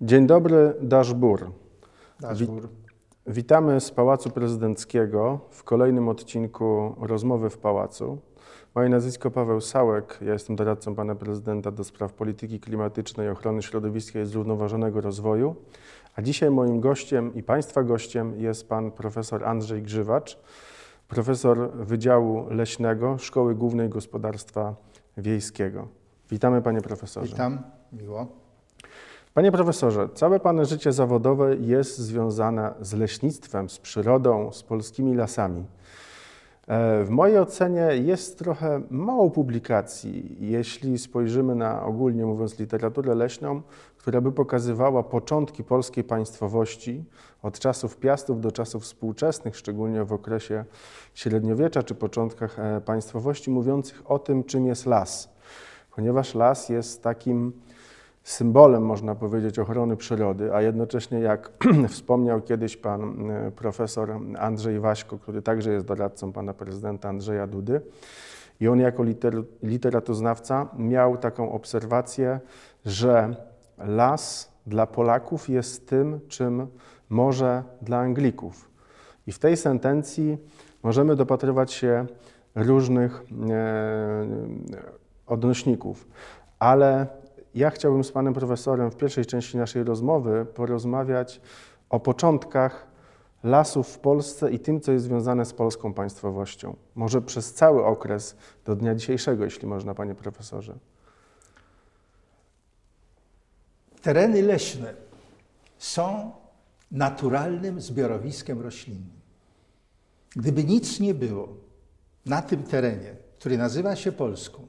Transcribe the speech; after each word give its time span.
Dzień 0.00 0.26
dobry, 0.26 0.74
Daszbur. 0.80 1.50
Daszbur. 2.20 2.68
Witamy 3.26 3.80
z 3.80 3.90
Pałacu 3.90 4.30
Prezydenckiego 4.30 5.40
w 5.50 5.64
kolejnym 5.64 6.08
odcinku 6.08 6.94
Rozmowy 7.00 7.50
w 7.50 7.58
Pałacu. 7.58 8.18
Moje 8.74 8.88
nazwisko 8.88 9.30
Paweł 9.30 9.60
Sałek, 9.60 10.18
ja 10.22 10.32
jestem 10.32 10.56
doradcą 10.56 10.94
pana 10.94 11.14
prezydenta 11.14 11.70
do 11.70 11.84
spraw 11.84 12.12
polityki 12.12 12.60
klimatycznej, 12.60 13.30
ochrony 13.30 13.62
środowiska 13.62 14.20
i 14.20 14.26
zrównoważonego 14.26 15.00
rozwoju. 15.00 15.56
A 16.16 16.22
dzisiaj 16.22 16.50
moim 16.50 16.80
gościem 16.80 17.34
i 17.34 17.42
państwa 17.42 17.82
gościem 17.82 18.40
jest 18.40 18.68
pan 18.68 18.90
profesor 18.90 19.44
Andrzej 19.44 19.82
Grzywacz, 19.82 20.38
profesor 21.08 21.70
Wydziału 21.72 22.46
Leśnego 22.50 23.18
Szkoły 23.18 23.54
Głównej 23.54 23.88
Gospodarstwa 23.88 24.74
Wiejskiego. 25.16 25.88
Witamy 26.30 26.62
panie 26.62 26.80
profesorze. 26.80 27.26
Witam, 27.26 27.58
miło. 27.92 28.47
Panie 29.38 29.52
profesorze, 29.52 30.08
całe 30.14 30.40
Pana 30.40 30.64
życie 30.64 30.92
zawodowe 30.92 31.56
jest 31.56 31.98
związane 31.98 32.74
z 32.80 32.92
leśnictwem, 32.92 33.70
z 33.70 33.78
przyrodą, 33.78 34.52
z 34.52 34.62
polskimi 34.62 35.14
lasami. 35.14 35.64
E, 36.66 37.04
w 37.04 37.10
mojej 37.10 37.38
ocenie 37.38 37.88
jest 38.02 38.38
trochę 38.38 38.82
mało 38.90 39.30
publikacji, 39.30 40.36
jeśli 40.40 40.98
spojrzymy 40.98 41.54
na 41.54 41.82
ogólnie 41.82 42.26
mówiąc 42.26 42.58
literaturę 42.58 43.14
leśną, 43.14 43.62
która 43.96 44.20
by 44.20 44.32
pokazywała 44.32 45.02
początki 45.02 45.64
polskiej 45.64 46.04
państwowości 46.04 47.04
od 47.42 47.58
czasów 47.58 47.96
piastów 47.96 48.40
do 48.40 48.52
czasów 48.52 48.82
współczesnych, 48.82 49.56
szczególnie 49.56 50.04
w 50.04 50.12
okresie 50.12 50.64
średniowiecza 51.14 51.82
czy 51.82 51.94
początkach 51.94 52.58
e, 52.58 52.80
państwowości, 52.80 53.50
mówiących 53.50 54.10
o 54.10 54.18
tym, 54.18 54.44
czym 54.44 54.66
jest 54.66 54.86
las. 54.86 55.28
Ponieważ 55.96 56.34
las 56.34 56.68
jest 56.68 57.02
takim 57.02 57.52
symbolem, 58.28 58.82
można 58.82 59.14
powiedzieć, 59.14 59.58
ochrony 59.58 59.96
przyrody, 59.96 60.54
a 60.54 60.62
jednocześnie, 60.62 61.20
jak 61.20 61.50
wspomniał 61.88 62.40
kiedyś 62.40 62.76
pan 62.76 63.30
e, 63.30 63.50
profesor 63.50 64.20
Andrzej 64.38 64.80
Waśko, 64.80 65.18
który 65.18 65.42
także 65.42 65.72
jest 65.72 65.86
doradcą 65.86 66.32
pana 66.32 66.54
prezydenta 66.54 67.08
Andrzeja 67.08 67.46
Dudy, 67.46 67.80
i 68.60 68.68
on 68.68 68.80
jako 68.80 69.04
liter, 69.04 69.42
literatuznawca 69.62 70.68
miał 70.78 71.16
taką 71.16 71.52
obserwację, 71.52 72.40
że 72.86 73.36
las 73.78 74.52
dla 74.66 74.86
Polaków 74.86 75.48
jest 75.48 75.88
tym, 75.88 76.20
czym 76.28 76.66
morze 77.08 77.62
dla 77.82 77.98
Anglików. 77.98 78.70
I 79.26 79.32
w 79.32 79.38
tej 79.38 79.56
sentencji 79.56 80.38
możemy 80.82 81.16
dopatrywać 81.16 81.72
się 81.72 82.06
różnych 82.54 83.22
e, 83.50 84.26
odnośników, 85.26 86.08
ale 86.58 87.06
ja 87.54 87.70
chciałbym 87.70 88.04
z 88.04 88.12
panem 88.12 88.34
profesorem 88.34 88.90
w 88.90 88.96
pierwszej 88.96 89.26
części 89.26 89.56
naszej 89.56 89.84
rozmowy 89.84 90.46
porozmawiać 90.54 91.40
o 91.90 92.00
początkach 92.00 92.86
lasów 93.44 93.88
w 93.88 93.98
Polsce 93.98 94.50
i 94.50 94.58
tym, 94.58 94.80
co 94.80 94.92
jest 94.92 95.04
związane 95.04 95.44
z 95.44 95.52
polską 95.52 95.94
państwowością. 95.94 96.76
Może 96.94 97.22
przez 97.22 97.54
cały 97.54 97.84
okres 97.84 98.36
do 98.64 98.76
dnia 98.76 98.94
dzisiejszego, 98.94 99.44
jeśli 99.44 99.68
można, 99.68 99.94
panie 99.94 100.14
profesorze. 100.14 100.78
Tereny 104.02 104.42
leśne 104.42 104.94
są 105.78 106.32
naturalnym 106.90 107.80
zbiorowiskiem 107.80 108.60
roślinnym. 108.60 109.18
Gdyby 110.36 110.64
nic 110.64 111.00
nie 111.00 111.14
było 111.14 111.48
na 112.26 112.42
tym 112.42 112.62
terenie, 112.62 113.16
który 113.38 113.58
nazywa 113.58 113.96
się 113.96 114.12
Polską, 114.12 114.68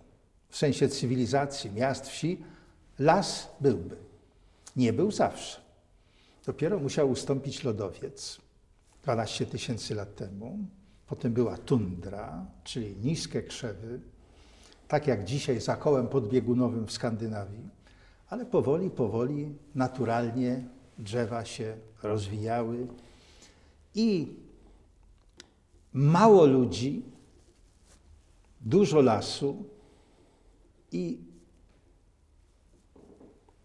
w 0.50 0.58
sensie 0.58 0.90
cywilizacji, 0.90 1.72
miast, 1.72 2.08
wsi, 2.08 2.44
las 3.00 3.48
byłby. 3.62 3.96
Nie 4.76 4.94
był 4.94 5.12
zawsze. 5.12 5.62
Dopiero 6.46 6.80
musiał 6.80 7.10
ustąpić 7.10 7.64
lodowiec 7.64 8.42
12 9.04 9.46
tysięcy 9.46 9.96
lat 9.96 10.16
temu. 10.16 10.58
Potem 11.08 11.34
była 11.34 11.58
tundra, 11.58 12.46
czyli 12.64 12.96
niskie 12.96 13.44
krzewy, 13.44 14.00
tak 14.88 15.08
jak 15.08 15.26
dzisiaj 15.26 15.62
za 15.62 15.76
kołem 15.76 16.08
podbiegunowym 16.08 16.88
w 16.88 16.92
Skandynawii. 16.92 17.70
Ale 18.30 18.46
powoli, 18.46 18.90
powoli, 18.90 19.56
naturalnie 19.76 20.64
drzewa 20.98 21.46
się 21.46 21.78
rozwijały 22.04 22.88
i 23.96 24.28
mało 25.94 26.46
ludzi, 26.46 27.04
dużo 28.62 29.02
lasu 29.02 29.64
i 30.92 31.29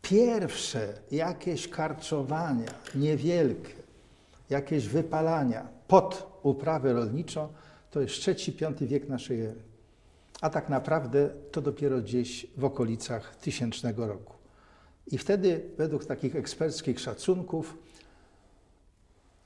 pierwsze 0.05 0.93
jakieś 1.11 1.69
karczowania 1.69 2.75
niewielkie, 2.95 3.75
jakieś 4.51 4.89
wypalania 4.89 5.69
pod 5.89 6.41
uprawę 6.43 6.93
rolniczą, 6.93 7.49
to 7.91 8.01
jest 8.01 8.15
piąty 8.59 8.87
wiek 8.87 9.09
naszej 9.09 9.41
ery. 9.41 9.63
A 10.41 10.51
tak 10.51 10.69
naprawdę 10.69 11.31
to 11.53 11.63
dopiero 11.63 12.01
gdzieś 12.01 12.47
w 12.57 12.65
okolicach 12.65 13.37
tysięcznego 13.37 14.07
roku. 14.07 14.35
I 15.07 15.19
wtedy, 15.19 15.61
według 15.79 16.05
takich 16.05 16.37
eksperckich 16.37 17.01
szacunków, 17.01 17.79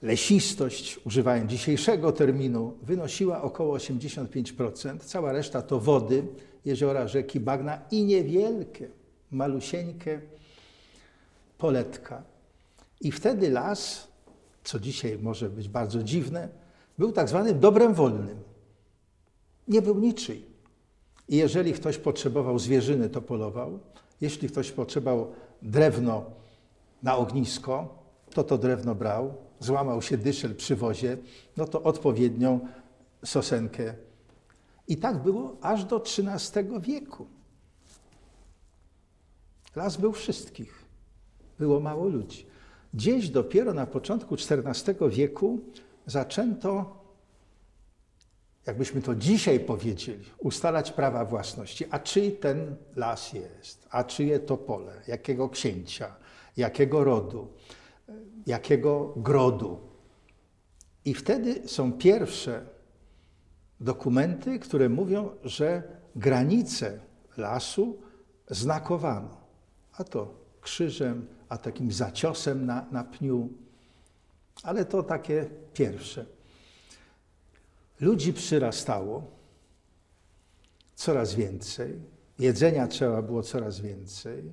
lesistość, 0.02 1.00
używając 1.04 1.50
dzisiejszego 1.50 2.12
terminu, 2.12 2.75
wynosiła 2.82 3.42
około 3.42 3.76
85%. 3.76 4.98
Cała 4.98 5.32
reszta 5.32 5.62
to 5.62 5.80
wody, 5.80 6.22
jeziora, 6.64 7.08
rzeki, 7.08 7.40
bagna 7.40 7.80
i 7.90 8.04
niewielkie, 8.04 8.88
malusieńkie 9.30 10.20
poletka. 11.58 12.22
I 13.00 13.12
wtedy 13.12 13.50
las, 13.50 14.08
co 14.64 14.80
dzisiaj 14.80 15.19
może 15.19 15.50
być 15.50 15.69
bardzo 15.69 16.02
dziwne, 16.02 16.48
był 16.98 17.12
tak 17.12 17.28
zwanym 17.28 17.60
dobrem 17.60 17.94
wolnym. 17.94 18.42
Nie 19.69 19.82
był 19.82 19.98
niczyj. 19.98 20.46
I 21.28 21.36
jeżeli 21.36 21.72
ktoś 21.72 21.98
potrzebował 21.98 22.58
zwierzyny, 22.58 23.10
to 23.10 23.22
polował. 23.22 23.78
Jeśli 24.20 24.48
ktoś 24.48 24.70
potrzebował 24.70 25.32
drewno 25.62 26.24
na 27.02 27.16
ognisko, 27.16 27.98
to 28.34 28.44
to 28.44 28.58
drewno 28.58 28.94
brał. 28.94 29.34
Złamał 29.60 30.02
się 30.02 30.19
dyszel 30.19 30.54
przy 30.54 30.76
wozie, 30.76 31.16
no 31.56 31.64
to 31.64 31.82
odpowiednią 31.82 32.60
sosenkę. 33.25 33.94
I 34.88 34.96
tak 34.96 35.22
było 35.22 35.56
aż 35.60 35.84
do 35.84 36.02
XIII 36.02 36.80
wieku. 36.80 37.26
Las 39.76 39.96
był 39.96 40.12
wszystkich 40.12 40.88
było 41.58 41.80
mało 41.80 42.08
ludzi. 42.08 42.46
Gdzieś 42.94 43.30
dopiero 43.30 43.74
na 43.74 43.86
początku 43.86 44.34
XIV 44.34 44.94
wieku 45.08 45.60
zaczęto, 46.06 46.98
jakbyśmy 48.66 49.02
to 49.02 49.14
dzisiaj 49.14 49.60
powiedzieli, 49.60 50.24
ustalać 50.38 50.92
prawa 50.92 51.24
własności. 51.24 51.84
A 51.91 51.98
czyj 51.98 52.32
ten 52.32 52.76
las 52.96 53.32
jest? 53.32 53.88
A 53.91 54.04
czyje 54.04 54.41
to 54.41 54.56
pole? 54.56 54.92
Jakiego 55.08 55.48
księcia? 55.48 56.14
Jakiego 56.56 57.04
rodu? 57.04 57.48
Jakiego 58.46 59.12
grodu? 59.16 59.78
I 61.04 61.14
wtedy 61.14 61.69
są 61.69 61.92
pierwsze 61.92 62.66
dokumenty, 63.80 64.58
które 64.58 64.88
mówią, 64.88 65.30
że 65.44 65.82
granice 66.16 67.00
lasu 67.36 67.98
znakowano. 68.50 69.40
A 69.92 70.04
to 70.04 70.34
krzyżem, 70.60 71.26
a 71.48 71.59
takim 71.59 71.92
zaciosem 71.92 72.66
na, 72.66 72.86
na 72.92 73.04
pniu. 73.04 73.48
Ale 74.62 74.84
to 74.84 75.03
takie 75.03 75.47
pierwsze. 75.75 76.26
Ludzi 78.00 78.32
przyrastało 78.32 79.31
coraz 80.94 81.34
więcej, 81.34 81.98
jedzenia 82.38 82.87
trzeba 82.87 83.22
było 83.22 83.43
coraz 83.43 83.81
więcej, 83.81 84.52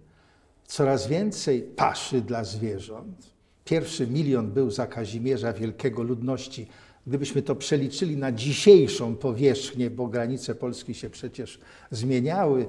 coraz 0.65 1.07
więcej 1.07 1.61
paszy 1.61 2.21
dla 2.21 2.43
zwierząt. 2.43 3.35
Pierwszy 3.65 4.07
milion 4.07 4.51
był 4.51 4.71
za 4.71 4.87
Kazimierza 4.87 5.53
Wielkiego 5.53 6.03
ludności 6.03 6.67
Gdybyśmy 7.07 7.41
to 7.41 7.55
przeliczyli 7.55 8.17
na 8.17 8.31
dzisiejszą 8.31 9.15
powierzchnię, 9.15 9.89
bo 9.89 10.07
granice 10.07 10.55
Polski 10.55 10.93
się 10.93 11.09
przecież 11.09 11.59
zmieniały, 11.91 12.67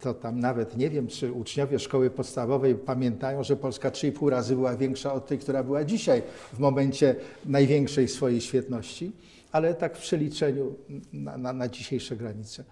to 0.00 0.14
tam 0.14 0.40
nawet 0.40 0.76
nie 0.76 0.90
wiem, 0.90 1.06
czy 1.06 1.32
uczniowie 1.32 1.78
szkoły 1.78 2.10
podstawowej 2.10 2.74
pamiętają, 2.74 3.44
że 3.44 3.56
Polska 3.56 3.90
3,5 3.90 4.28
razy 4.28 4.54
była 4.54 4.76
większa 4.76 5.12
od 5.12 5.26
tej, 5.26 5.38
która 5.38 5.62
była 5.62 5.84
dzisiaj 5.84 6.22
w 6.52 6.58
momencie 6.58 7.16
największej 7.46 8.08
swojej 8.08 8.40
świetności, 8.40 9.12
ale 9.52 9.74
tak 9.74 9.96
w 9.96 10.00
przeliczeniu 10.00 10.74
na, 11.12 11.38
na, 11.38 11.52
na 11.52 11.68
dzisiejsze 11.68 12.16
granice. 12.16 12.64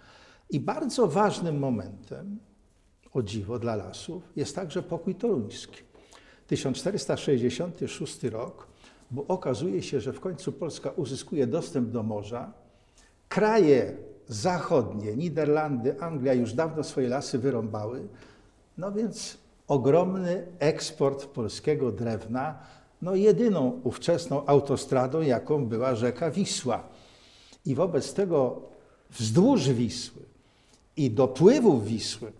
I 0.50 0.60
bardzo 0.60 1.06
ważnym 1.06 1.58
momentem, 1.58 2.38
o 3.12 3.22
dziwo, 3.22 3.58
dla 3.58 3.76
lasów 3.76 4.22
jest 4.36 4.56
także 4.56 4.82
pokój 4.82 5.14
toruński. 5.14 5.82
1466 6.46 8.24
rok 8.24 8.69
bo 9.10 9.26
okazuje 9.28 9.82
się, 9.82 10.00
że 10.00 10.12
w 10.12 10.20
końcu 10.20 10.52
Polska 10.52 10.90
uzyskuje 10.90 11.46
dostęp 11.46 11.90
do 11.90 12.02
morza. 12.02 12.52
Kraje 13.28 13.96
zachodnie, 14.28 15.16
Niderlandy, 15.16 16.00
Anglia 16.00 16.34
już 16.34 16.52
dawno 16.52 16.84
swoje 16.84 17.08
lasy 17.08 17.38
wyrąbały, 17.38 18.08
no 18.78 18.92
więc 18.92 19.38
ogromny 19.68 20.46
eksport 20.58 21.26
polskiego 21.26 21.92
drewna, 21.92 22.58
no 23.02 23.14
jedyną 23.14 23.80
ówczesną 23.84 24.46
autostradą, 24.46 25.20
jaką 25.20 25.66
była 25.66 25.94
rzeka 25.94 26.30
Wisła. 26.30 26.82
I 27.66 27.74
wobec 27.74 28.14
tego 28.14 28.62
wzdłuż 29.10 29.68
Wisły 29.68 30.22
i 30.96 31.10
dopływów 31.10 31.84
Wisły 31.84 32.32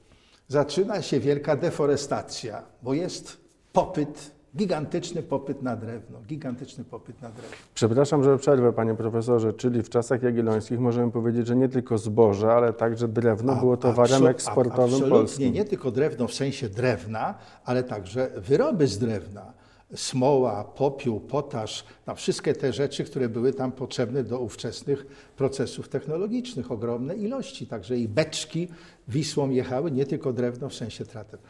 zaczyna 0.49 1.03
się 1.03 1.21
wielka 1.21 1.57
deforestacja, 1.57 2.63
bo 2.83 2.95
jest 2.95 3.37
popyt, 3.73 4.31
gigantyczny 4.57 5.23
popyt 5.23 5.63
na 5.63 5.77
drewno, 5.77 6.19
gigantyczny 6.27 6.85
popyt 6.85 7.23
na 7.23 7.29
drewno. 7.31 7.57
Przepraszam, 7.75 8.25
że 8.25 8.39
przerwę, 8.39 8.73
panie 8.73 8.95
profesorze, 8.95 9.53
czyli 9.53 9.83
w 9.83 9.89
czasach 9.89 10.23
jagiellońskich 10.23 10.81
możemy 10.81 11.13
powiedzieć, 11.13 11.47
że 11.47 11.57
nie 11.57 11.69
tylko 11.69 11.99
zboże, 11.99 12.53
ale 12.53 12.73
także 12.73 13.09
drewno 13.09 13.57
było 13.57 13.77
towarem 13.77 14.27
eksportowym 14.27 14.85
absolutnie, 14.85 15.11
polskim. 15.11 15.53
nie 15.53 15.65
tylko 15.65 15.91
drewno 15.91 16.29
w 16.29 16.35
sensie 16.35 16.69
drewna, 16.69 17.35
ale 17.65 17.83
także 17.83 18.31
wyroby 18.37 18.87
z 18.87 18.99
drewna. 18.99 19.53
Smoła, 19.95 20.65
popiół, 20.65 21.21
potaż, 21.21 21.85
no 22.07 22.15
wszystkie 22.15 22.55
te 22.55 22.73
rzeczy, 22.73 23.05
które 23.05 23.29
były 23.29 23.53
tam 23.53 23.73
potrzebne 23.73 24.25
do 24.25 24.41
ówczesnych 24.41 25.07
procesów 25.37 25.89
technologicznych, 25.89 26.73
ogromne 26.73 27.15
ilości. 27.15 27.67
Także 27.67 27.97
i 27.97 28.09
beczki 28.09 28.69
Wisłą 29.09 29.51
jechały, 29.51 29.91
nie 29.91 30.07
tylko 30.07 30.33
drewno 30.33 30.69
w 30.69 30.75
sensie 30.75 31.05
tratem. 31.05 31.41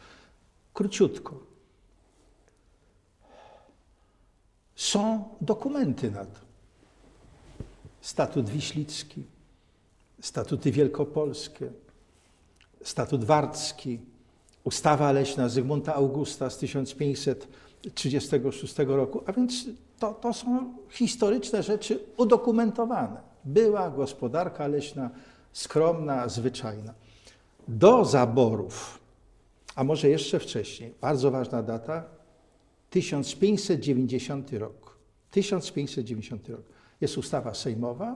Króciutko. 0.73 1.50
Są 4.81 5.23
dokumenty 5.41 6.11
na 6.11 6.25
to. 6.25 6.39
Statut 8.01 8.49
Wiślicki, 8.49 9.23
statuty 10.21 10.71
wielkopolskie, 10.71 11.71
statut 12.83 13.23
warcki, 13.23 13.99
ustawa 14.63 15.11
leśna 15.11 15.49
Zygmunta 15.49 15.95
Augusta 15.95 16.49
z 16.49 16.57
1536 16.57 18.75
roku, 18.87 19.23
a 19.25 19.31
więc 19.31 19.65
to, 19.99 20.13
to 20.13 20.33
są 20.33 20.73
historyczne 20.89 21.63
rzeczy 21.63 21.99
udokumentowane. 22.17 23.21
Była 23.45 23.89
gospodarka 23.89 24.67
leśna 24.67 25.09
skromna, 25.53 26.29
zwyczajna. 26.29 26.93
Do 27.67 28.05
zaborów, 28.05 28.99
a 29.75 29.83
może 29.83 30.09
jeszcze 30.09 30.39
wcześniej, 30.39 30.93
bardzo 31.01 31.31
ważna 31.31 31.63
data, 31.63 32.20
1590 32.91 34.53
rok. 34.53 34.97
1590 35.31 36.49
rok. 36.49 36.65
Jest 37.01 37.17
ustawa 37.17 37.53
sejmowa, 37.53 38.15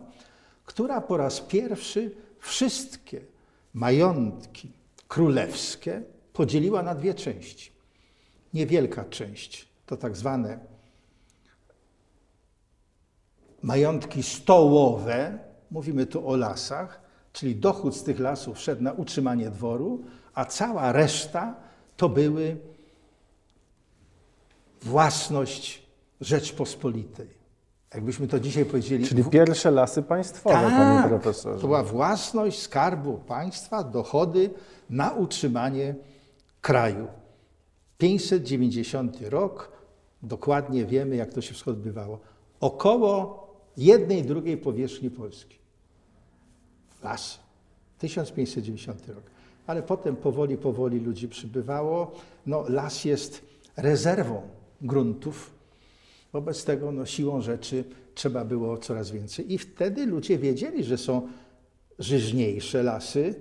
która 0.66 1.02
po 1.02 1.18
raz 1.18 1.42
pierwszy 1.42 2.12
wszystkie 2.40 3.22
majątki 3.74 4.72
królewskie 5.08 6.04
podzieliła 6.34 6.84
na 6.84 6.96
dwie 6.96 7.14
części. 7.14 7.72
Niewielka 8.54 9.06
część 9.06 9.68
to 9.86 9.98
tak 9.98 10.18
zwane 10.18 10.60
majątki 13.62 14.24
stołowe, 14.24 15.40
mówimy 15.72 16.06
tu 16.06 16.30
o 16.30 16.36
lasach, 16.36 17.02
czyli 17.34 17.56
dochód 17.56 17.96
z 17.96 18.04
tych 18.04 18.20
lasów 18.20 18.60
szedł 18.60 18.84
na 18.84 18.92
utrzymanie 18.92 19.50
dworu, 19.50 20.04
a 20.34 20.46
cała 20.46 20.92
reszta 20.92 21.56
to 21.98 22.10
były 22.10 22.58
własność 24.86 25.86
Rzeczpospolitej. 26.22 27.28
Jakbyśmy 27.94 28.28
to 28.28 28.40
dzisiaj 28.40 28.66
powiedzieli. 28.66 29.08
Czyli 29.08 29.24
pierwsze 29.24 29.72
lasy 29.72 30.02
państwowe, 30.04 30.56
panie 30.56 30.70
Tak, 30.70 31.08
profesorze. 31.08 31.62
to 31.62 31.68
była 31.68 31.84
własność 31.84 32.60
Skarbu 32.60 33.14
Państwa, 33.18 33.84
dochody 33.84 34.50
na 34.90 35.12
utrzymanie 35.12 35.96
kraju. 36.62 37.08
590 37.98 39.18
rok, 39.30 39.72
dokładnie 40.24 40.86
wiemy, 40.86 41.16
jak 41.16 41.34
to 41.34 41.42
się 41.42 41.50
wszystko 41.50 41.72
odbywało. 41.72 42.20
Około 42.60 43.46
jednej 43.78 44.24
drugiej 44.24 44.58
powierzchni 44.58 45.10
Polski. 45.10 45.58
Las. 47.04 47.40
1590 48.00 49.08
rok. 49.08 49.24
Ale 49.68 49.84
potem 49.84 50.16
powoli, 50.16 50.58
powoli 50.58 51.00
ludzi 51.00 51.28
przybywało. 51.28 52.12
No, 52.46 52.64
las 52.70 53.06
jest 53.06 53.42
rezerwą 53.78 54.42
gruntów. 54.86 55.52
Wobec 56.34 56.66
tego 56.66 56.92
no, 56.92 57.06
siłą 57.06 57.42
rzeczy 57.42 57.84
trzeba 58.16 58.46
było 58.46 58.78
coraz 58.78 59.12
więcej. 59.12 59.54
I 59.54 59.58
wtedy 59.58 60.06
ludzie 60.06 60.38
wiedzieli, 60.38 60.84
że 60.84 60.98
są 60.98 61.28
żyźniejsze 62.00 62.84
lasy 62.84 63.36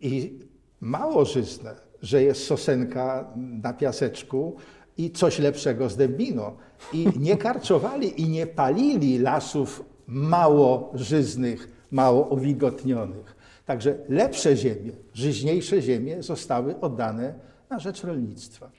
i 0.00 0.38
mało 0.80 1.24
żyzne, 1.24 1.74
że 2.02 2.22
jest 2.22 2.44
sosenka 2.44 3.32
na 3.36 3.72
piaseczku 3.72 4.56
i 4.98 5.10
coś 5.10 5.38
lepszego 5.38 5.88
z 5.88 5.96
dębino. 5.96 6.56
I 6.92 7.08
nie 7.18 7.36
karczowali 7.46 8.20
i 8.20 8.28
nie 8.28 8.46
palili 8.46 9.18
lasów 9.18 9.84
mało 10.06 10.92
żyznych, 10.94 11.86
mało 11.90 12.26
uwilgotnionych. 12.26 13.36
Także 13.66 13.98
lepsze 14.08 14.56
ziemie, 14.56 14.92
żyźniejsze 15.14 15.82
ziemie 15.82 16.22
zostały 16.22 16.80
oddane 16.80 17.34
na 17.70 17.78
rzecz 17.78 18.04
rolnictwa. 18.04 18.70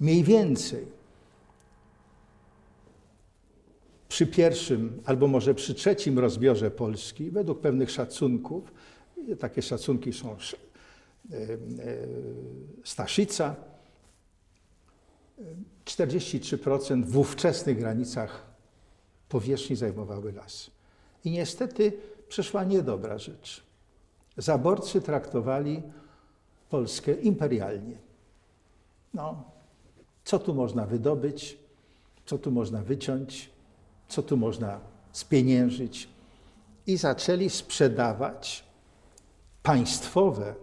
Mniej 0.00 0.22
więcej 0.22 0.95
przy 4.08 4.26
pierwszym 4.26 5.02
albo 5.04 5.28
może 5.28 5.54
przy 5.54 5.74
trzecim 5.74 6.18
rozbiorze 6.18 6.70
Polski, 6.70 7.30
według 7.30 7.60
pewnych 7.60 7.90
szacunków, 7.90 8.72
takie 9.38 9.62
szacunki 9.62 10.12
są 10.12 10.32
e, 10.32 10.36
e, 11.34 11.56
Staszica, 12.84 13.56
e, 15.38 15.42
43% 15.84 17.04
w 17.04 17.18
ówczesnych 17.18 17.78
granicach 17.78 18.46
powierzchni 19.28 19.76
zajmowały 19.76 20.32
las. 20.32 20.70
I 21.24 21.30
niestety 21.30 21.92
przeszła 22.28 22.64
niedobra 22.64 23.18
rzecz. 23.18 23.62
Zaborcy 24.36 25.00
traktowali 25.00 25.82
Polskę 26.70 27.12
imperialnie. 27.12 27.98
No, 29.14 29.44
co 30.24 30.38
tu 30.38 30.54
można 30.54 30.86
wydobyć, 30.86 31.58
co 32.26 32.38
tu 32.38 32.50
można 32.50 32.82
wyciąć, 32.82 33.50
co 34.08 34.22
tu 34.22 34.36
można 34.36 34.80
spieniężyć. 35.12 36.08
I 36.86 36.96
zaczęli 36.96 37.50
sprzedawać 37.50 38.64
państwowe 39.62 40.54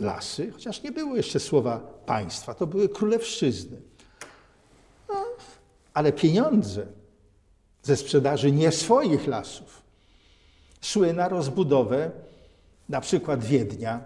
lasy, 0.00 0.52
chociaż 0.52 0.82
nie 0.82 0.92
było 0.92 1.16
jeszcze 1.16 1.40
słowa 1.40 1.80
państwa, 2.06 2.54
to 2.54 2.66
były 2.66 2.88
królewszczyzny. 2.88 3.80
No, 5.08 5.24
ale 5.94 6.12
pieniądze 6.12 6.86
ze 7.82 7.96
sprzedaży 7.96 8.52
nie 8.52 8.72
swoich 8.72 9.26
lasów 9.26 9.82
szły 10.80 11.12
na 11.12 11.28
rozbudowę 11.28 12.10
na 12.88 13.00
przykład 13.00 13.44
Wiednia, 13.44 14.04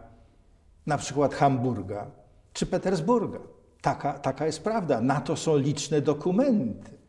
na 0.86 0.98
przykład 0.98 1.34
Hamburga 1.34 2.10
czy 2.52 2.66
Petersburga. 2.66 3.38
Taka, 3.80 4.18
taka 4.18 4.46
jest 4.46 4.62
prawda. 4.62 5.00
Na 5.00 5.20
to 5.20 5.36
są 5.36 5.56
liczne 5.56 6.00
dokumenty. 6.00 6.99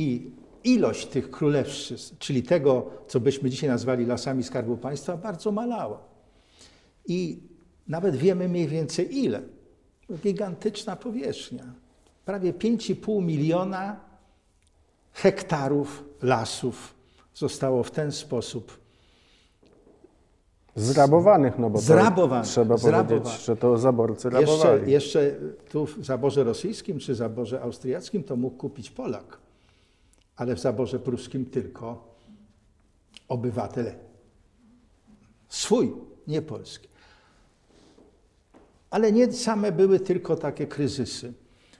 I 0.00 0.30
ilość 0.64 1.06
tych 1.06 1.30
królewszczyzn, 1.30 2.14
czyli 2.18 2.42
tego, 2.42 2.86
co 3.08 3.20
byśmy 3.20 3.50
dzisiaj 3.50 3.70
nazwali 3.70 4.06
lasami 4.06 4.42
Skarbu 4.42 4.76
Państwa, 4.76 5.16
bardzo 5.16 5.52
malała. 5.52 5.98
I 7.06 7.40
nawet 7.88 8.16
wiemy 8.16 8.48
mniej 8.48 8.68
więcej 8.68 9.18
ile. 9.18 9.42
Gigantyczna 10.22 10.96
powierzchnia. 10.96 11.64
Prawie 12.24 12.52
5,5 12.52 13.22
miliona 13.22 14.00
hektarów 15.12 16.04
lasów 16.22 16.94
zostało 17.34 17.82
w 17.82 17.90
ten 17.90 18.12
sposób 18.12 18.80
Zrabowanych, 20.76 21.58
no 21.58 21.70
bo 21.70 21.78
Zrabowanych, 21.78 22.46
trzeba 22.46 22.76
zrabowanych. 22.76 23.22
powiedzieć, 23.22 23.44
że 23.44 23.56
to 23.56 23.78
zaborcy 23.78 24.28
Jeszcze, 24.28 24.40
rabowali. 24.40 24.92
jeszcze 24.92 25.34
tu 25.70 25.86
w 25.86 26.04
zaborze 26.04 26.44
rosyjskim 26.44 26.98
czy 26.98 27.14
zaborze 27.14 27.62
austriackim 27.62 28.22
to 28.24 28.36
mógł 28.36 28.56
kupić 28.56 28.90
Polak, 28.90 29.38
ale 30.40 30.56
w 30.56 30.60
zaborze 30.60 30.98
pruskim 30.98 31.46
tylko 31.46 32.14
obywatel 33.28 33.92
swój, 35.48 35.92
nie 36.26 36.42
polski. 36.42 36.88
Ale 38.90 39.12
nie 39.12 39.32
same 39.32 39.72
były 39.72 40.00
tylko 40.00 40.36
takie 40.36 40.66
kryzysy. 40.66 41.32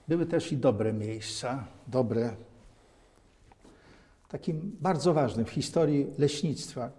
Były 0.08 0.26
też 0.26 0.52
i 0.52 0.56
dobre 0.56 0.92
miejsca, 0.92 1.66
dobre. 1.86 2.36
Takim 4.28 4.76
bardzo 4.80 5.14
ważnym 5.14 5.46
w 5.46 5.50
historii 5.50 6.06
leśnictwa 6.18 6.90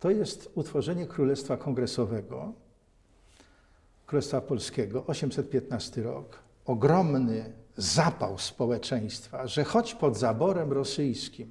to 0.00 0.10
jest 0.10 0.50
utworzenie 0.54 1.06
Królestwa 1.06 1.56
Kongresowego, 1.56 2.52
Królestwa 4.06 4.40
Polskiego, 4.40 5.06
815 5.06 6.02
rok. 6.02 6.38
Ogromny 6.64 7.52
zapał 7.78 8.38
społeczeństwa, 8.38 9.46
że 9.46 9.64
choć 9.64 9.94
pod 9.94 10.16
zaborem 10.16 10.72
rosyjskim, 10.72 11.50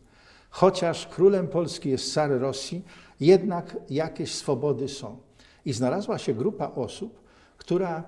chociaż 0.49 1.07
królem 1.07 1.47
Polski 1.47 1.89
jest 1.89 2.13
car 2.13 2.39
Rosji, 2.39 2.83
jednak 3.19 3.77
jakieś 3.89 4.35
swobody 4.35 4.89
są. 4.89 5.17
I 5.65 5.73
znalazła 5.73 6.17
się 6.17 6.33
grupa 6.33 6.71
osób, 6.75 7.21
która 7.57 8.03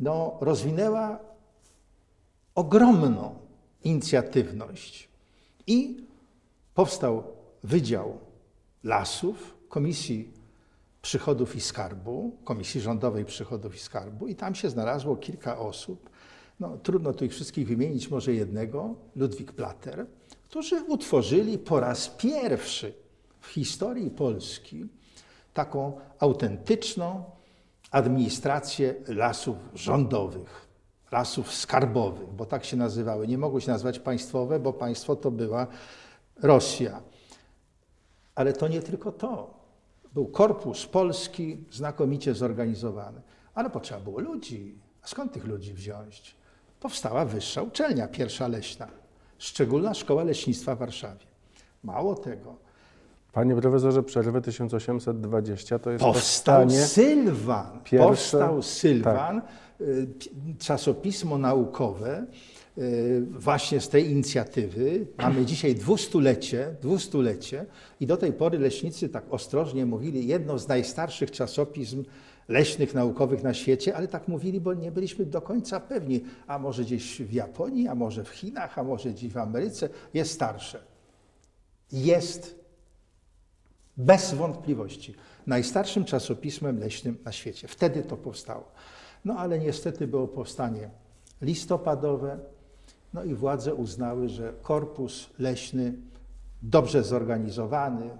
no, 0.00 0.38
rozwinęła 0.40 1.18
ogromną 2.54 3.34
inicjatywność 3.84 5.08
i 5.66 6.06
powstał 6.74 7.22
Wydział 7.62 8.18
Lasów 8.84 9.56
Komisji 9.68 10.32
Przychodów 11.02 11.56
i 11.56 11.60
Skarbu, 11.60 12.36
Komisji 12.44 12.80
Rządowej 12.80 13.24
Przychodów 13.24 13.76
i 13.76 13.78
Skarbu 13.78 14.26
i 14.26 14.34
tam 14.34 14.54
się 14.54 14.70
znalazło 14.70 15.16
kilka 15.16 15.58
osób, 15.58 16.10
no, 16.60 16.78
trudno 16.78 17.12
tu 17.12 17.24
ich 17.24 17.32
wszystkich 17.32 17.68
wymienić, 17.68 18.10
może 18.10 18.34
jednego, 18.34 18.94
Ludwik 19.16 19.52
Plater, 19.52 20.06
którzy 20.48 20.82
utworzyli 20.82 21.58
po 21.58 21.80
raz 21.80 22.08
pierwszy 22.08 22.94
w 23.40 23.46
historii 23.46 24.10
Polski 24.10 24.86
taką 25.54 26.00
autentyczną 26.18 27.24
administrację 27.90 28.94
lasów 29.08 29.56
rządowych, 29.74 30.68
lasów 31.12 31.54
skarbowych, 31.54 32.32
bo 32.32 32.46
tak 32.46 32.64
się 32.64 32.76
nazywały. 32.76 33.26
Nie 33.26 33.38
mogły 33.38 33.60
się 33.60 33.70
nazywać 33.70 33.98
państwowe, 33.98 34.60
bo 34.60 34.72
państwo 34.72 35.16
to 35.16 35.30
była 35.30 35.66
Rosja. 36.42 37.02
Ale 38.34 38.52
to 38.52 38.68
nie 38.68 38.82
tylko 38.82 39.12
to. 39.12 39.60
Był 40.14 40.26
korpus 40.26 40.86
polski 40.86 41.64
znakomicie 41.70 42.34
zorganizowany, 42.34 43.20
ale 43.54 43.70
potrzeba 43.70 44.00
było 44.00 44.20
ludzi. 44.20 44.78
A 45.02 45.06
skąd 45.06 45.32
tych 45.32 45.44
ludzi 45.44 45.74
wziąć? 45.74 46.39
Powstała 46.80 47.24
wyższa 47.24 47.62
uczelnia, 47.62 48.08
pierwsza 48.08 48.48
leśna, 48.48 48.88
szczególna 49.38 49.94
szkoła 49.94 50.24
leśnictwa 50.24 50.74
w 50.74 50.78
Warszawie. 50.78 51.24
Mało 51.84 52.14
tego, 52.14 52.54
Panie 53.32 53.56
profesorze, 53.56 54.02
przerwę 54.02 54.40
1820 54.40 55.78
to 55.78 55.90
jest 55.90 56.04
Powstał 56.04 56.60
powstanie... 56.60 56.86
Sylwan. 56.86 57.80
pierwsze- 57.84 58.08
Powstał 58.08 58.62
Sylwan, 58.62 59.42
y, 59.80 60.06
pi- 60.18 60.30
czasopismo 60.58 61.38
naukowe, 61.38 62.26
y, 62.78 63.22
właśnie 63.30 63.80
z 63.80 63.88
tej 63.88 64.10
inicjatywy. 64.10 65.06
Mamy 65.18 65.44
dzisiaj 65.46 65.74
dwustulecie, 65.74 66.74
dwustulecie 66.82 67.66
i 68.00 68.06
do 68.06 68.16
tej 68.16 68.32
pory 68.32 68.58
leśnicy 68.58 69.08
tak 69.08 69.24
ostrożnie 69.30 69.86
mówili, 69.86 70.26
jedno 70.26 70.58
z 70.58 70.68
najstarszych 70.68 71.30
czasopism 71.30 72.04
leśnych, 72.50 72.94
naukowych 72.94 73.42
na 73.42 73.54
świecie, 73.54 73.96
ale 73.96 74.08
tak 74.08 74.28
mówili, 74.28 74.60
bo 74.60 74.74
nie 74.74 74.92
byliśmy 74.92 75.26
do 75.26 75.42
końca 75.42 75.80
pewni, 75.80 76.24
a 76.46 76.58
może 76.58 76.84
gdzieś 76.84 77.22
w 77.22 77.32
Japonii, 77.32 77.88
a 77.88 77.94
może 77.94 78.24
w 78.24 78.28
Chinach, 78.28 78.78
a 78.78 78.82
może 78.82 79.10
gdzieś 79.10 79.32
w 79.32 79.38
Ameryce, 79.38 79.88
jest 80.14 80.32
starsze. 80.32 80.82
Jest 81.92 82.60
bez 83.96 84.34
wątpliwości 84.34 85.14
najstarszym 85.46 86.04
czasopismem 86.04 86.78
leśnym 86.78 87.18
na 87.24 87.32
świecie. 87.32 87.68
Wtedy 87.68 88.02
to 88.02 88.16
powstało. 88.16 88.64
No 89.24 89.34
ale 89.38 89.58
niestety 89.58 90.06
było 90.06 90.28
powstanie 90.28 90.90
listopadowe, 91.42 92.38
no 93.14 93.24
i 93.24 93.34
władze 93.34 93.74
uznały, 93.74 94.28
że 94.28 94.52
korpus 94.62 95.30
leśny 95.38 95.94
dobrze 96.62 97.04
zorganizowany, 97.04 98.10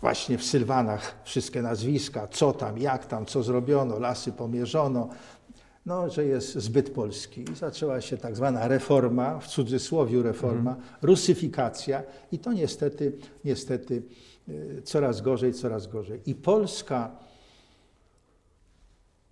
właśnie 0.00 0.38
w 0.38 0.44
Sylwanach 0.44 1.14
wszystkie 1.24 1.62
nazwiska, 1.62 2.28
co 2.28 2.52
tam, 2.52 2.78
jak 2.78 3.06
tam, 3.06 3.26
co 3.26 3.42
zrobiono, 3.42 3.98
lasy 3.98 4.32
pomierzono, 4.32 5.08
no, 5.86 6.10
że 6.10 6.24
jest 6.24 6.54
zbyt 6.54 6.90
polski. 6.90 7.44
I 7.52 7.54
zaczęła 7.54 8.00
się 8.00 8.16
tak 8.16 8.36
zwana 8.36 8.68
reforma, 8.68 9.38
w 9.38 9.46
cudzysłowie 9.46 10.22
reforma, 10.22 10.76
rusyfikacja 11.02 12.02
i 12.32 12.38
to 12.38 12.52
niestety, 12.52 13.12
niestety 13.44 14.02
y, 14.48 14.82
coraz 14.84 15.20
gorzej, 15.20 15.54
coraz 15.54 15.86
gorzej. 15.86 16.20
I 16.26 16.34
Polska, 16.34 17.16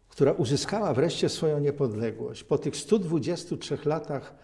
która 0.08 0.32
uzyskała 0.32 0.94
wreszcie 0.94 1.28
swoją 1.28 1.58
niepodległość, 1.58 2.44
po 2.44 2.58
tych 2.58 2.76
123 2.76 3.78
latach 3.84 4.34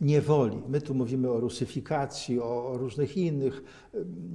niewoli, 0.00 0.62
my 0.68 0.80
tu 0.80 0.94
mówimy 0.94 1.30
o 1.30 1.40
rusyfikacji, 1.40 2.40
o, 2.40 2.66
o 2.68 2.78
różnych 2.78 3.16
innych 3.16 3.62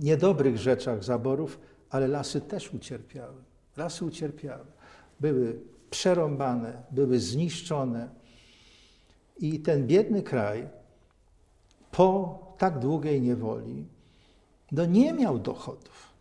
niedobrych 0.02 0.58
rzeczach 0.58 1.04
zaborów, 1.04 1.60
ale 1.90 2.08
lasy 2.08 2.42
też 2.42 2.74
ucierpiały. 2.74 3.36
Lasy 3.78 4.06
ucierpiały. 4.06 4.66
Były 5.20 5.60
przerąbane, 5.90 6.84
były 6.92 7.20
zniszczone. 7.20 8.10
I 9.40 9.60
ten 9.60 9.88
biedny 9.88 10.24
kraj 10.24 10.70
po 11.92 12.40
tak 12.58 12.80
długiej 12.80 13.22
niewoli 13.22 13.86
no 14.72 14.86
nie 14.86 15.14
miał 15.14 15.40
dochodów. 15.40 16.12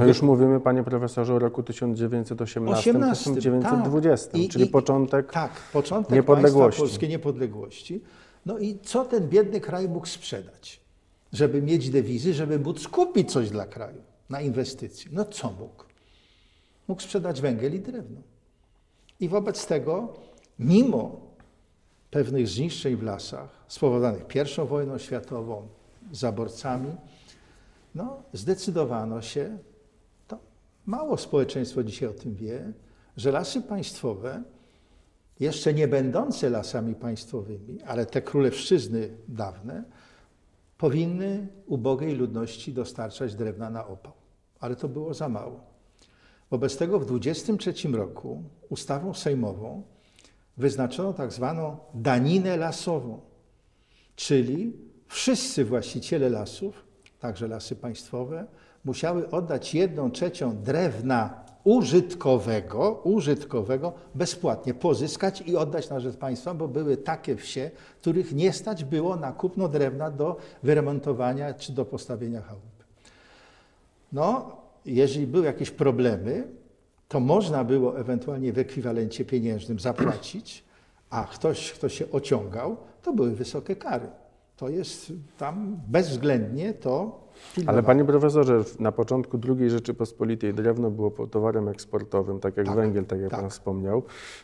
No 0.00 0.06
już 0.06 0.22
mówimy, 0.22 0.60
panie 0.60 0.82
profesorze, 0.84 1.34
o 1.34 1.38
roku 1.38 1.62
1918, 1.62 2.90
18, 2.90 3.34
1920, 3.34 4.32
tak. 4.32 4.40
Czyli 4.50 4.64
i- 4.64 4.68
początek 4.68 5.32
Tak, 5.32 5.52
początek 5.72 6.12
niepodległości. 6.12 6.80
polskiej 6.80 7.08
niepodległości. 7.08 8.00
No 8.46 8.58
i 8.58 8.78
co 8.78 9.04
ten 9.04 9.28
biedny 9.28 9.60
kraj 9.60 9.88
mógł 9.88 10.06
sprzedać, 10.06 10.80
żeby 11.32 11.62
mieć 11.62 11.90
dewizy, 11.90 12.34
żeby 12.34 12.58
móc 12.58 12.88
kupić 12.88 13.32
coś 13.32 13.50
dla 13.50 13.66
kraju 13.66 14.02
na 14.30 14.40
inwestycje? 14.40 15.10
No 15.14 15.24
co 15.24 15.50
mógł? 15.50 15.84
Mógł 16.88 17.02
sprzedać 17.02 17.40
węgiel 17.40 17.74
i 17.74 17.80
drewno. 17.80 18.20
I 19.20 19.28
wobec 19.28 19.66
tego, 19.66 20.14
mimo 20.58 21.20
pewnych 22.10 22.48
zniszczeń 22.48 22.96
w 22.96 23.02
lasach 23.02 23.64
spowodowanych 23.68 24.24
I 24.34 24.66
wojną 24.66 24.98
światową, 24.98 25.68
zaborcami, 26.12 26.96
no, 27.94 28.22
zdecydowano 28.32 29.22
się, 29.22 29.58
to 30.28 30.38
mało 30.86 31.16
społeczeństwo 31.16 31.82
dzisiaj 31.82 32.08
o 32.08 32.12
tym 32.12 32.34
wie, 32.34 32.72
że 33.16 33.32
lasy 33.32 33.62
państwowe, 33.62 34.42
jeszcze 35.40 35.74
nie 35.74 35.88
będące 35.88 36.50
lasami 36.50 36.94
państwowymi, 36.94 37.82
ale 37.82 38.06
te 38.06 38.22
królewszczyzny 38.22 39.10
dawne, 39.28 39.84
powinny 40.78 41.48
ubogiej 41.66 42.14
ludności 42.14 42.72
dostarczać 42.72 43.34
drewna 43.34 43.70
na 43.70 43.86
opał. 43.86 44.12
Ale 44.60 44.76
to 44.76 44.88
było 44.88 45.14
za 45.14 45.28
mało. 45.28 45.60
Wobec 46.50 46.76
tego 46.76 46.98
w 46.98 47.06
23 47.06 47.88
roku 47.88 48.42
ustawą 48.68 49.14
sejmową 49.14 49.82
wyznaczono 50.56 51.12
tak 51.12 51.32
zwaną 51.32 51.76
daninę 51.94 52.56
lasową, 52.56 53.20
czyli 54.16 54.72
wszyscy 55.08 55.64
właściciele 55.64 56.28
lasów, 56.28 56.84
także 57.18 57.48
lasy 57.48 57.76
państwowe, 57.76 58.46
musiały 58.84 59.30
oddać 59.30 59.74
jedną 59.74 60.10
trzecią 60.10 60.62
drewna 60.62 61.44
użytkowego, 61.64 63.00
użytkowego 63.04 63.92
bezpłatnie 64.14 64.74
pozyskać 64.74 65.42
i 65.46 65.56
oddać 65.56 65.90
na 65.90 66.00
rzecz 66.00 66.16
państwa, 66.16 66.54
bo 66.54 66.68
były 66.68 66.96
takie 66.96 67.36
wsie, 67.36 67.70
których 68.00 68.32
nie 68.32 68.52
stać 68.52 68.84
było 68.84 69.16
na 69.16 69.32
kupno 69.32 69.68
drewna 69.68 70.10
do 70.10 70.36
wyremontowania 70.62 71.54
czy 71.54 71.72
do 71.72 71.84
postawienia 71.84 72.42
chałupy. 72.42 72.84
No, 74.12 74.56
jeżeli 74.86 75.26
były 75.26 75.46
jakieś 75.46 75.70
problemy, 75.70 76.48
to 77.08 77.20
można 77.20 77.64
było 77.64 77.98
ewentualnie 77.98 78.52
w 78.52 78.58
ekwiwalencie 78.58 79.24
pieniężnym 79.24 79.80
zapłacić, 79.80 80.64
a 81.10 81.24
ktoś, 81.24 81.72
kto 81.72 81.88
się 81.88 82.10
ociągał, 82.10 82.76
to 83.02 83.12
były 83.12 83.30
wysokie 83.30 83.76
kary. 83.76 84.08
To 84.60 84.68
jest 84.68 85.12
tam 85.38 85.76
bezwzględnie 85.88 86.74
to 86.74 87.00
Ale 87.00 87.54
pilnowane. 87.54 87.82
panie 87.82 88.04
profesorze, 88.04 88.64
na 88.80 88.92
początku 88.92 89.38
II 89.58 89.70
Rzeczypospolitej 89.70 90.54
drewno 90.54 90.90
było 90.90 91.10
towarem 91.26 91.68
eksportowym, 91.68 92.40
tak 92.40 92.56
jak 92.56 92.66
Tak, 92.66 92.74
węgiel, 92.76 93.04
tak 93.04 93.20
jak 93.20 93.30
tak. 93.30 93.40
pan 93.40 93.50
wspomniał. 93.50 94.02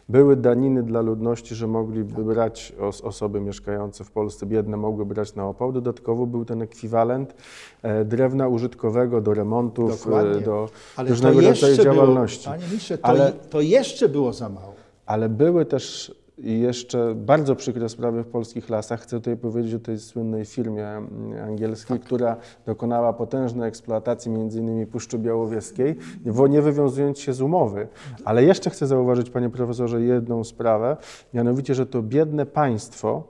Były 0.08 0.36
daniny 0.36 0.82
dla 0.82 1.00
ludności, 1.00 1.54
że 1.54 1.66
mogliby 1.66 2.24
brać 2.24 2.72
os 2.80 3.00
osoby 3.00 3.40
mieszkające 3.40 4.04
w 4.04 4.10
Polsce, 4.10 4.46
biedne 4.46 4.76
mogły 4.76 5.06
brać 5.06 5.34
na 5.34 5.48
opał. 5.48 5.72
Dodatkowo 5.72 6.26
był 6.26 6.44
ten 6.44 6.62
ekwiwalent 6.62 7.34
e, 7.82 8.04
drewna 8.04 8.48
użytkowego 8.48 9.20
do 9.20 9.34
remontów, 9.34 10.06
e, 10.06 10.40
do 10.40 10.68
Ale 10.96 11.08
różnego 11.10 11.40
rodzaju 11.40 11.76
działalności. 11.76 12.44
Było, 12.44 12.54
panie 12.56 12.66
ministrze, 12.66 12.98
to, 12.98 13.04
Ale- 13.04 13.32
to 13.32 13.60
jeszcze 13.60 14.08
było 14.08 14.32
za 14.32 14.48
mało. 14.48 14.74
Ale 15.06 15.28
były 15.28 15.64
też 15.64 16.14
jeszcze 16.38 17.14
bardzo 17.14 17.56
przykre 17.56 17.88
sprawy 17.88 18.22
w 18.22 18.26
polskich 18.26 18.70
lasach. 18.70 19.00
Chcę 19.00 19.16
tutaj 19.16 19.36
powiedzieć 19.36 19.74
o 19.74 19.78
tej 19.78 19.98
słynnej 19.98 20.44
firmie 20.44 20.88
mm, 20.88 21.44
angielskiej, 21.44 22.00
która 22.00 22.36
dokonała 22.66 23.12
potężnej 23.12 23.68
eksploatacji 23.68 24.30
między 24.30 24.60
innymi 24.60 24.86
Puszczy 24.86 25.18
Białowieskiej, 25.18 25.96
nie 26.48 26.62
wywiązując 26.62 27.18
się 27.18 27.32
z 27.32 27.40
umowy. 27.40 27.88
Ale 28.24 28.44
jeszcze 28.44 28.70
chcę 28.70 28.86
zauważyć, 28.86 29.30
panie 29.30 29.50
profesorze, 29.50 30.02
jedną 30.02 30.44
sprawę, 30.44 30.96
mianowicie, 31.34 31.74
że 31.74 31.86
to 31.86 32.02
biedne 32.02 32.46
państwo 32.46 33.22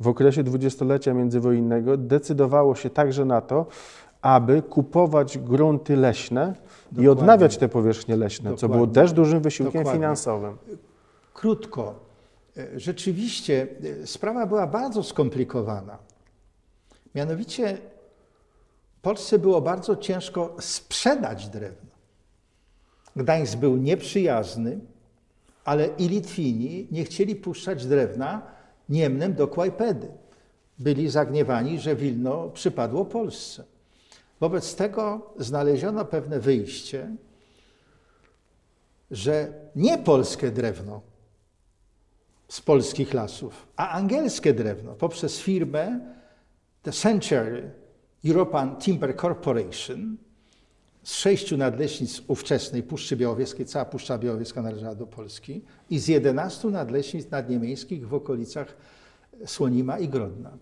w 0.00 0.08
okresie 0.08 0.42
dwudziestolecia 0.42 1.14
międzywojennego 1.14 1.96
decydowało 1.96 2.74
się 2.74 2.90
także 2.90 3.24
na 3.24 3.40
to, 3.40 3.66
aby 4.22 4.62
kupować 4.62 5.38
grunty 5.38 5.96
leśne 5.96 6.54
i 6.92 6.94
Dokładnie. 6.94 7.10
odnawiać 7.10 7.56
te 7.56 7.68
powierzchnie 7.68 8.16
leśne, 8.16 8.54
co 8.54 8.68
było 8.68 8.86
Dokładnie. 8.86 9.02
też 9.02 9.12
dużym 9.12 9.40
wysiłkiem 9.40 9.82
Dokładnie. 9.82 10.00
finansowym. 10.00 10.56
Krótko. 11.34 12.05
E, 12.56 12.80
Rzeczywiście 12.80 13.68
e, 14.02 14.06
sprawa 14.06 14.46
była 14.46 14.66
bardzo 14.66 15.02
skomplikowana. 15.02 15.98
Mianowicie 17.14 17.78
Polsce 19.02 19.38
było 19.38 19.60
bardzo 19.60 19.96
ciężko 19.96 20.56
sprzedać 20.60 21.48
drewno. 21.48 21.90
Gdańsk 23.16 23.56
był 23.58 23.76
nieprzyjazny, 23.76 24.80
ale 25.64 25.86
i 25.86 26.08
Litwini 26.08 26.88
nie 26.90 27.04
chcieli 27.04 27.36
puszczać 27.36 27.86
drewna 27.86 28.42
Niemnem 28.88 29.34
do 29.34 29.48
Kłajpedy. 29.48 30.08
Byli 30.78 31.10
zagniewani, 31.10 31.80
że 31.80 31.96
Wilno 31.96 32.48
przypadło 32.48 33.04
Polsce. 33.04 33.64
Wobec 34.40 34.74
tego 34.74 35.34
znaleziono 35.38 36.04
pewne 36.04 36.40
wyjście, 36.40 37.16
że 39.10 39.52
nie 39.76 39.98
polskie 39.98 40.50
drewno 40.50 41.00
z 42.48 42.60
polskich 42.60 43.14
lasów, 43.14 43.66
a 43.76 43.90
angielskie 43.90 44.54
drewno 44.54 44.94
poprzez 44.94 45.38
firmę 45.38 46.00
The 46.82 46.92
Century 46.92 47.70
European 48.24 48.76
Timber 48.76 49.16
Corporation 49.16 50.16
z 51.06 51.14
sześciu 51.14 51.56
nadleśnic 51.56 52.22
ówczesnej 52.28 52.82
Puszczy 52.82 53.16
Białowieskiej, 53.16 53.66
cała 53.66 53.84
Puszcza 53.84 54.18
Białowieska 54.18 54.62
należała 54.62 54.94
do 54.94 55.06
Polski, 55.06 55.62
i 55.90 55.98
z 55.98 56.08
jedenastu 56.08 56.70
nadleśnic 56.70 57.30
nadniemieckich 57.30 58.08
w 58.08 58.14
okolicach 58.14 58.76
Słonima 59.46 59.98
i 59.98 60.08
Grodna. 60.08 60.58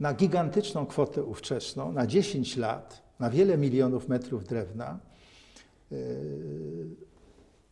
Na 0.00 0.14
gigantyczną 0.14 0.86
kwotę 0.86 1.24
ówczesną, 1.24 1.92
na 1.92 2.06
10 2.06 2.56
lat, 2.56 3.02
na 3.20 3.30
wiele 3.30 3.58
milionów 3.58 4.08
metrów 4.08 4.44
drewna, 4.44 4.98
yy, 5.90 5.98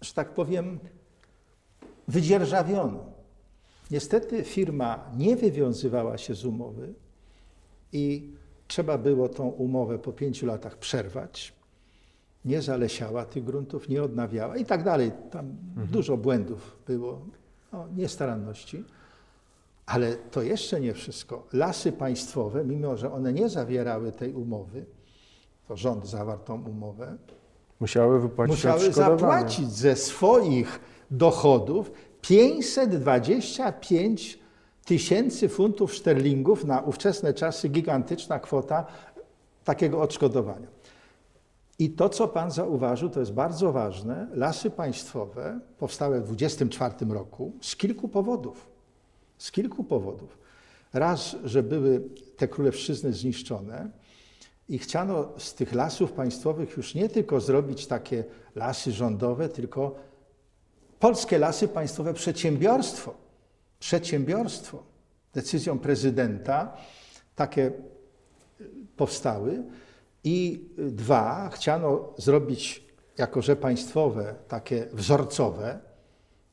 że 0.00 0.14
tak 0.14 0.35
powiem, 0.35 0.79
wydzierżawiono. 2.09 3.04
Niestety 3.90 4.44
firma 4.44 5.11
nie 5.16 5.37
wywiązywała 5.37 6.18
się 6.18 6.35
z 6.35 6.44
umowy 6.44 6.94
i 7.92 8.32
trzeba 8.68 8.99
było 8.99 9.28
tą 9.28 9.49
umowę 9.49 9.99
po 9.99 10.12
pięciu 10.12 10.47
latach 10.47 10.78
przerwać. 10.78 11.52
Nie 12.44 12.62
zalesiała 12.62 13.25
tych 13.25 13.44
gruntów, 13.44 13.88
nie 13.88 14.02
odnawiała 14.02 14.56
i 14.56 14.64
tak 14.64 14.85
dalej. 14.85 15.12
Tam 15.30 15.47
mhm. 15.68 15.87
dużo 15.87 16.16
błędów 16.16 16.76
było, 16.87 17.21
no, 17.73 17.88
niestaranności. 17.97 18.85
Ale 19.87 20.16
to 20.16 20.42
jeszcze 20.42 20.80
nie 20.80 20.94
wszystko. 20.94 21.47
Lasy 21.52 21.92
państwowe, 21.92 22.64
mimo 22.64 22.97
że 22.97 23.12
one 23.12 23.32
nie 23.32 23.49
zawierały 23.49 24.12
tej 24.12 24.32
umowy, 24.32 24.85
to 25.68 25.76
rząd 25.76 26.06
zawarł 26.06 26.40
tą 26.44 26.64
umowę, 26.64 27.16
musiały 27.80 28.21
wypłacić 28.21 28.56
musiały 28.56 28.92
zapłacić 28.92 29.73
ze 29.73 29.97
swoich 29.97 30.80
dochodów 31.12 31.92
525 32.21 34.38
tysięcy 34.85 35.49
funtów 35.49 35.95
szterlingów 35.95 36.64
na 36.64 36.81
ówczesne 36.81 37.35
czasy 37.35 37.69
gigantyczna 37.69 38.38
kwota 38.38 38.87
takiego 39.64 40.00
odszkodowania. 40.00 40.66
I 41.78 41.90
to, 41.90 42.09
co 42.09 42.28
Pan 42.28 42.50
zauważył, 42.50 43.11
to 43.11 43.21
jest 43.21 43.33
bardzo 43.33 43.73
ważne. 43.73 44.28
Lasy 44.35 44.71
państwowe 44.71 45.61
powstałe 45.78 46.21
w 46.21 46.25
24 46.25 46.95
roku 47.09 47.52
z 47.61 47.76
kilku 47.76 48.09
powodów. 48.09 48.71
Z 49.38 49.50
kilku 49.50 49.85
powodów. 49.85 50.38
Raz, 50.92 51.37
że 51.45 51.62
były 51.62 52.00
te 52.37 52.49
królewszczyzny 52.49 53.12
zniszczone 53.12 53.90
i 54.69 54.78
chciano 54.78 55.28
z 55.37 55.54
tych 55.54 55.75
lasów 55.75 56.12
państwowych 56.12 56.76
już 56.76 56.95
nie 56.95 57.09
tylko 57.09 57.40
zrobić 57.40 57.87
takie 57.87 58.25
lasy 58.54 58.92
rządowe, 58.92 59.49
tylko 59.49 59.95
polskie 61.02 61.38
lasy 61.38 61.68
państwowe 61.68 62.14
przedsiębiorstwo 62.14 63.23
przedsiębiorstwo. 63.82 64.82
Decyzją 65.35 65.78
prezydenta 65.78 66.76
takie 67.37 67.73
y, 68.61 68.71
powstały. 68.97 69.62
I 70.25 70.64
dwa, 70.78 71.50
chciano 71.52 72.09
zrobić 72.16 72.85
jako 73.18 73.42
że 73.42 73.56
państwowe, 73.56 74.35
takie 74.49 74.87
wzorcowe, 74.92 75.78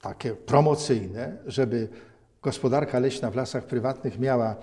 takie 0.01 0.31
promocyjne, 0.31 1.37
żeby 1.45 1.89
gospodarka 2.41 2.99
leśna 2.99 3.31
w 3.31 3.35
lasach 3.35 3.65
prywatnych 3.65 4.19
miała 4.19 4.55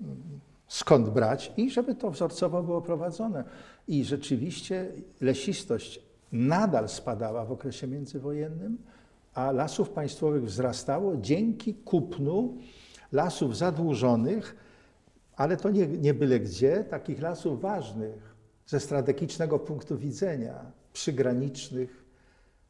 mm, 0.00 0.40
skąd 0.68 1.08
brać 1.08 1.52
i 1.56 1.70
żeby 1.70 1.94
to 1.94 2.10
wzorcowo 2.10 2.62
było 2.62 2.82
prowadzone. 2.82 3.44
I 3.88 4.04
rzeczywiście 4.04 4.92
lesistość 5.20 6.00
nadal 6.32 6.88
spadała 6.88 7.44
w 7.44 7.52
okresie 7.52 7.86
międzywojennym 7.86 8.78
a 9.38 9.52
lasów 9.52 9.90
państwowych 9.90 10.44
wzrastało 10.44 11.16
dzięki 11.16 11.74
kupnu 11.74 12.58
lasów 13.12 13.56
zadłużonych, 13.56 14.56
ale 15.36 15.56
to 15.56 15.70
nie, 15.70 15.86
nie 15.86 16.14
byle 16.14 16.40
gdzie, 16.40 16.84
takich 16.84 17.22
lasów 17.22 17.60
ważnych 17.60 18.34
ze 18.66 18.80
strategicznego 18.80 19.58
punktu 19.58 19.98
widzenia, 19.98 20.72
przygranicznych, 20.92 22.04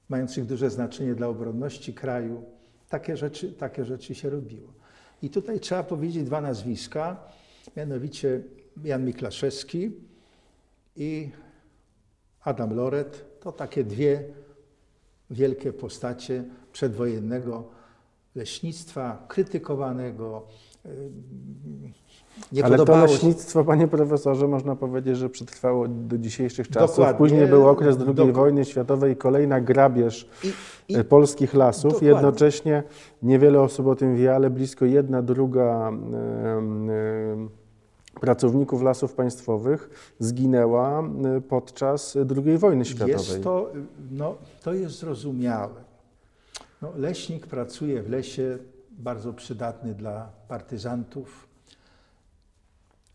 mających 0.08 0.46
duże 0.46 0.70
znaczenie 0.70 1.14
dla 1.14 1.28
obronności 1.28 1.94
kraju. 1.94 2.44
Takie 2.88 3.16
rzeczy, 3.16 3.52
takie 3.52 3.84
rzeczy 3.84 4.14
się 4.14 4.30
robiło. 4.30 4.72
I 5.22 5.30
tutaj 5.30 5.60
trzeba 5.60 5.82
powiedzieć 5.82 6.24
dwa 6.24 6.40
nazwiska, 6.40 7.16
mianowicie 7.76 8.42
Jan 8.84 9.04
Miklaszewski 9.04 9.92
i 10.96 11.30
Adam 12.44 12.74
Loret. 12.74 13.40
To 13.40 13.52
takie 13.52 13.84
dwie 13.84 14.24
wielkie 15.30 15.72
postacie 15.72 16.44
przedwojennego 16.72 17.64
leśnictwa, 18.34 19.24
krytykowanego. 19.28 20.42
Nie 22.52 22.64
Ale 22.64 22.78
to 22.84 22.96
leśnictwo, 22.96 23.64
panie 23.64 23.88
profesorze, 23.88 24.48
można 24.48 24.76
powiedzieć, 24.76 25.16
że 25.16 25.30
przetrwało 25.30 25.88
do 25.88 26.18
dzisiejszych 26.18 26.68
czasów. 26.68 26.96
Dokładnie, 26.96 27.18
Później 27.18 27.46
był 27.46 27.68
okres 27.68 27.96
II 28.18 28.32
wojny 28.32 28.64
światowej, 28.64 29.16
kolejna 29.16 29.60
grabież 29.60 30.28
I, 30.44 30.52
i, 30.92 30.96
e, 30.96 31.04
polskich 31.04 31.54
lasów. 31.54 31.92
Dokładnie. 31.92 32.08
Jednocześnie 32.08 32.82
niewiele 33.22 33.60
osób 33.60 33.86
o 33.86 33.94
tym 33.94 34.16
wie, 34.16 34.34
ale 34.34 34.50
blisko 34.50 34.84
jedna 34.84 35.22
druga 35.22 35.92
pracowników 38.20 38.82
lasów 38.82 39.14
państwowych 39.14 39.90
zginęła 40.18 41.02
y, 41.36 41.40
podczas 41.40 42.18
II 42.46 42.58
wojny 42.58 42.84
światowej. 42.84 43.12
Jest 43.12 43.42
to, 43.42 43.72
no, 44.10 44.36
to 44.62 44.74
jest 44.74 44.98
zrozumiałe. 44.98 45.88
No, 46.82 46.92
leśnik 46.96 47.46
pracuje 47.46 48.02
w 48.02 48.10
lesie, 48.10 48.58
bardzo 48.90 49.32
przydatny 49.32 49.94
dla 49.94 50.30
partyzantów. 50.48 51.48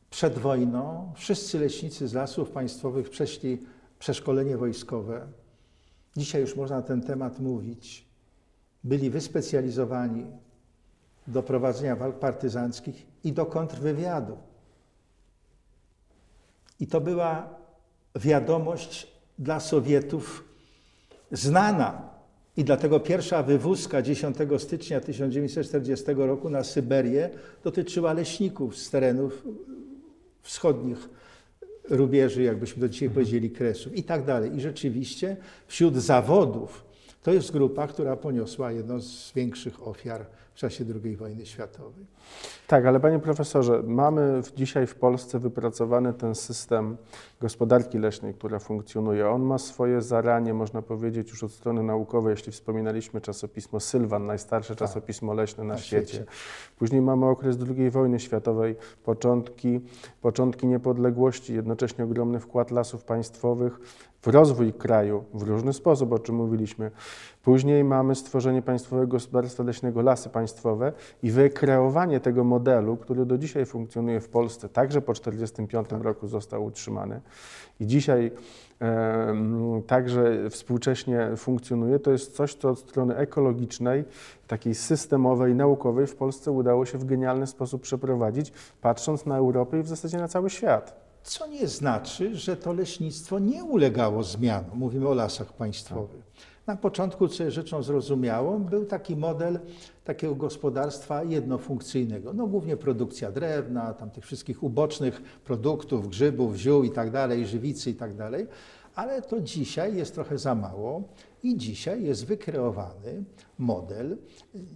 Przed 0.10 0.39
wojną 0.39 1.12
wszyscy 1.16 1.60
leśnicy 1.60 2.08
z 2.08 2.13
lasów 2.13 2.52
państwowych 2.52 3.10
przeszli 3.10 3.58
przeszkolenie 4.00 4.58
wojskowe. 4.58 5.28
Dzisiaj 6.18 6.42
już 6.42 6.56
można 6.56 6.76
na 6.76 6.82
ten 6.82 7.02
temat 7.02 7.39
mówić. 7.39 8.06
Byli 8.84 9.10
wyspecjalizowani 9.10 10.26
do 11.28 11.44
prowadzenia 11.44 11.96
walk 11.96 12.20
partyzanckich 12.20 13.08
i 13.24 13.34
do 13.34 13.46
kontrwywiadu. 13.46 14.38
I 16.84 16.88
to 16.88 17.02
była 17.02 17.50
wiadomość 18.15 19.08
dla 19.39 19.60
Sowietów 19.60 20.43
znana. 21.32 22.10
I 22.58 22.63
dlatego 22.63 23.00
pierwsza 23.00 23.43
wywózka 23.43 24.02
10 24.02 24.38
stycznia 24.58 25.02
1940 25.02 26.06
roku 26.15 26.50
na 26.50 26.63
Syberię 26.63 27.30
dotyczyła 27.63 28.13
leśników 28.13 28.78
z 28.78 28.89
terenów 28.89 29.43
wschodnich 30.41 31.10
rubieży, 31.89 32.43
jakbyśmy 32.43 32.82
do 32.82 32.89
dzisiaj 32.89 33.10
powiedzieli, 33.10 33.52
Kresów 33.52 33.96
i 33.96 34.04
tak 34.04 34.26
dalej. 34.26 34.56
I 34.56 34.62
rzeczywiście 34.62 35.38
wśród 35.67 35.96
zawodów 35.96 36.86
to 37.22 37.34
jest 37.34 37.52
grupa, 37.52 37.88
która 37.88 38.15
poniosła 38.15 38.72
jedną 38.72 39.02
z 39.02 39.32
większych 39.36 39.88
ofiar 39.88 40.26
w 40.54 40.56
czasie 40.56 40.86
II 41.04 41.16
wojny 41.16 41.46
światowej. 41.46 42.06
Tak, 42.68 42.86
ale 42.86 43.00
panie 43.00 43.20
profesorze, 43.20 43.84
mamy 43.88 44.42
dzisiaj 44.56 44.88
w 44.88 44.96
Polsce 44.96 45.39
wypracowany 45.39 46.13
ten 46.13 46.36
system 46.36 46.98
gospodarki 47.42 48.00
leśnej, 48.00 48.34
która 48.34 48.60
funkcjonuje. 48.60 49.30
On 49.30 49.42
ma 49.42 49.58
swoje 49.58 50.02
zaranie, 50.02 50.54
można 50.54 50.82
powiedzieć, 50.82 51.30
już 51.30 51.44
od 51.44 51.52
strony 51.52 51.84
naukowej, 51.84 52.32
jeśli 52.32 52.52
wspominaliśmy 52.52 53.22
czasopismo 53.22 53.80
Sylwan, 53.80 54.26
najstarsze 54.26 54.76
tak. 54.76 54.88
czasopismo 54.88 55.34
leśne 55.34 55.63
na, 55.63 55.74
na 55.74 55.80
świecie. 55.80 56.08
świecie. 56.08 56.26
Później 56.78 57.02
mamy 57.02 57.26
okres 57.26 57.58
II 57.78 57.89
wojny 57.89 58.20
światowej, 58.20 58.76
początki, 59.04 59.82
początki 60.22 60.68
niepodległości, 60.68 61.54
jednocześnie 61.54 62.04
ogromny 62.04 62.39
wkład 62.39 62.72
lasów 62.72 63.04
państwowych 63.04 63.80
w 64.22 64.28
rozwój 64.28 64.74
kraju 64.74 65.24
w 65.34 65.42
różny 65.42 65.74
sposób, 65.74 66.13
o 66.13 66.20
czym 66.20 66.36
mówiliśmy. 66.36 66.92
Później 67.44 67.84
mamy 67.84 68.16
stworzenie 68.16 68.62
Państwowego 68.62 69.08
Gospodarstwa 69.08 69.63
Leśnego 69.63 70.02
Lasy 70.02 70.30
Państwowe 70.30 70.42
i 71.23 71.32
wykreowanie 71.32 72.19
tego 72.19 72.43
modelu, 72.43 72.97
który 72.97 73.25
do 73.25 73.38
dzisiaj 73.38 73.65
funkcjonuje 73.65 74.19
w 74.19 74.29
Polsce, 74.29 74.69
także 74.69 75.01
po 75.01 75.13
1945 75.13 76.03
roku 76.03 76.27
został 76.27 76.65
utrzymany 76.65 77.21
i 77.79 77.88
dzisiaj 77.88 78.32
e, 78.82 79.82
także 79.88 80.49
współcześnie 80.49 81.29
funkcjonuje, 81.38 81.99
to 81.99 82.12
jest 82.12 82.36
coś, 82.36 82.56
co 82.56 82.69
od 82.69 82.79
strony 82.79 83.15
ekologicznej, 83.15 84.03
takiej 84.47 84.75
systemowej, 84.75 85.56
naukowej 85.56 86.08
w 86.08 86.15
Polsce 86.15 86.51
udało 86.51 86.86
się 86.86 86.97
w 86.97 87.06
genialny 87.06 87.47
sposób 87.47 87.82
przeprowadzić, 87.82 88.53
patrząc 88.82 89.25
na 89.25 89.38
Europę 89.38 89.79
i 89.79 89.84
w 89.84 89.88
zasadzie 89.88 90.17
na 90.17 90.27
cały 90.27 90.49
świat. 90.49 91.03
Co 91.23 91.47
nie 91.47 91.67
znaczy, 91.67 92.36
że 92.36 92.58
to 92.58 92.73
leśnictwo 92.73 93.39
nie 93.39 93.63
ulegało 93.63 94.23
zmianom. 94.23 94.77
Mówimy 94.77 95.08
o 95.08 95.13
lasach 95.13 95.53
państwowych. 95.53 96.34
Na 96.67 96.76
początku, 96.76 97.28
co 97.28 97.43
jest 97.43 97.56
rzeczą 97.56 97.84
zrozumiałą, 97.84 98.63
był 98.63 98.86
taki 98.86 99.15
model 99.15 99.60
takiego 100.04 100.36
gospodarstwa 100.36 101.23
jednofunkcyjnego. 101.23 102.34
No 102.34 102.47
głównie 102.47 102.78
produkcja 102.78 103.32
drewna, 103.32 103.93
tam 103.93 104.10
tych 104.12 104.26
wszystkich 104.26 104.63
ubocznych 104.63 105.21
produktów, 105.21 106.10
grzybów, 106.10 106.56
ziół 106.56 106.84
i 106.84 106.91
tak 106.91 107.12
dalej, 107.12 107.47
żywicy 107.47 107.89
i 107.89 107.95
tak 107.95 108.15
dalej. 108.15 108.47
Ale 108.95 109.21
to 109.21 109.41
dzisiaj 109.41 109.95
jest 109.95 110.13
trochę 110.13 110.38
za 110.38 110.56
mało 110.56 111.04
i 111.43 111.58
dzisiaj 111.58 112.03
jest 112.03 112.25
wykreowany 112.25 113.23
model, 113.58 114.17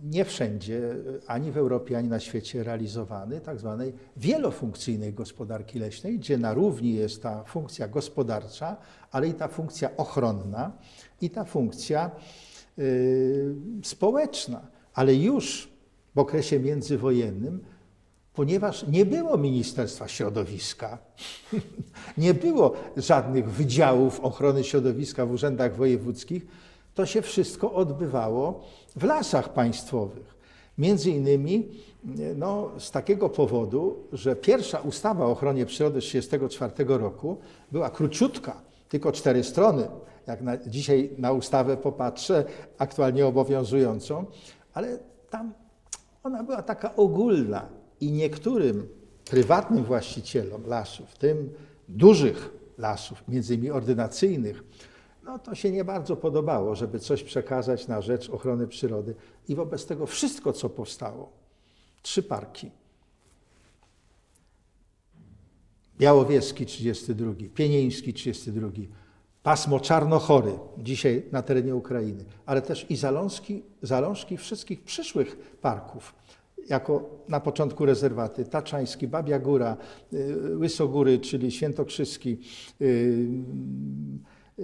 nie 0.04 0.26
wszędzie, 0.26 0.96
ani 1.28 1.52
w 1.52 1.58
Europie, 1.58 1.98
ani 1.98 2.08
na 2.08 2.20
świecie 2.20 2.64
realizowany, 2.64 3.42
tak 3.42 3.60
zwanej 3.60 3.94
wielofunkcyjnej 4.18 5.14
gospodarki 5.14 5.80
leśnej, 5.80 6.20
gdzie 6.20 6.38
na 6.38 6.54
równi 6.54 6.94
jest 6.94 7.24
ta 7.24 7.44
funkcja 7.44 7.88
gospodarcza, 7.88 8.78
ale 9.12 9.28
i 9.28 9.34
ta 9.34 9.48
funkcja 9.48 9.98
ochronna 9.98 10.72
i 11.22 11.30
ta 11.30 11.46
funkcja 11.46 12.12
y, 12.80 13.56
społeczna. 13.84 14.68
Ale 14.94 15.16
już 15.16 15.72
w 16.16 16.20
okresie 16.20 16.60
międzywojennym, 16.60 17.64
ponieważ 18.38 18.88
nie 18.88 19.06
było 19.06 19.38
Ministerstwa 19.38 20.08
Środowiska, 20.08 20.98
nie 22.18 22.34
było 22.34 22.74
żadnych 22.98 23.50
wydziałów 23.50 24.20
ochrony 24.20 24.64
środowiska 24.64 25.26
w 25.26 25.32
urzędach 25.32 25.76
wojewódzkich, 25.76 26.48
to 26.96 27.06
się 27.06 27.22
wszystko 27.22 27.74
odbywało 27.74 28.64
w 28.96 29.04
lasach 29.04 29.54
państwowych. 29.54 30.36
Między 30.78 31.12
innymi 31.12 31.68
no, 32.36 32.72
z 32.80 32.92
takiego 32.92 33.30
powodu, 33.30 33.96
że 34.14 34.36
pierwsza 34.36 34.80
ustawa 34.80 35.26
o 35.26 35.32
ochronie 35.32 35.66
przyrody 35.66 36.02
z 36.02 36.06
1934 36.06 37.00
roku 37.00 37.38
była 37.72 37.90
króciutka, 37.90 38.62
tylko 38.90 39.12
cztery 39.12 39.44
strony. 39.44 39.88
Jak 40.28 40.42
na, 40.42 40.58
dzisiaj 40.58 41.10
na 41.18 41.32
ustawę 41.32 41.78
popatrzę, 41.78 42.46
aktualnie 42.78 43.26
obowiązującą, 43.26 44.26
ale 44.74 44.98
tam 45.30 45.54
ona 46.24 46.44
była 46.44 46.62
taka 46.62 46.96
ogólna 46.96 47.78
i 48.02 48.12
niektórym 48.12 48.88
prywatnym 49.26 49.84
właścicielom 49.84 50.68
lasów, 50.68 51.18
tym 51.18 51.54
dużych 51.90 52.54
lasów, 52.78 53.24
między 53.28 53.54
innymi 53.54 53.72
ordynacyjnych, 53.72 54.64
no 55.24 55.40
to 55.40 55.56
się 55.56 55.72
nie 55.72 55.86
bardzo 55.86 56.16
podobało, 56.16 56.76
żeby 56.76 57.00
coś 57.00 57.24
przekazać 57.24 57.88
na 57.88 58.02
rzecz 58.02 58.30
ochrony 58.30 58.68
przyrody. 58.68 59.16
I 59.48 59.56
wobec 59.56 59.86
tego 59.86 60.06
wszystko, 60.06 60.54
co 60.54 60.70
powstało, 60.70 61.32
trzy 62.02 62.24
parki, 62.24 62.72
Białowieski 65.98 66.66
32, 66.66 67.34
Pienieński 67.56 68.14
32, 68.14 68.70
pasmo 69.44 69.80
Czarnochory, 69.80 70.60
dzisiaj 70.78 71.24
na 71.32 71.42
terenie 71.42 71.76
Ukrainy, 71.76 72.26
ale 72.46 72.62
też 72.62 72.86
i 72.90 72.96
zalążki, 72.96 73.64
zalążki 73.82 74.38
wszystkich 74.38 74.84
przyszłych 74.84 75.58
parków, 75.62 76.14
jako 76.70 77.10
na 77.30 77.40
początku 77.40 77.86
rezerwaty 77.86 78.46
Taczański, 78.46 79.08
Babia 79.08 79.40
Góra, 79.40 79.78
y, 80.14 80.58
Łysogóry, 80.58 81.20
czyli 81.20 81.52
Świętokrzyski, 81.52 82.40
y, 82.82 83.28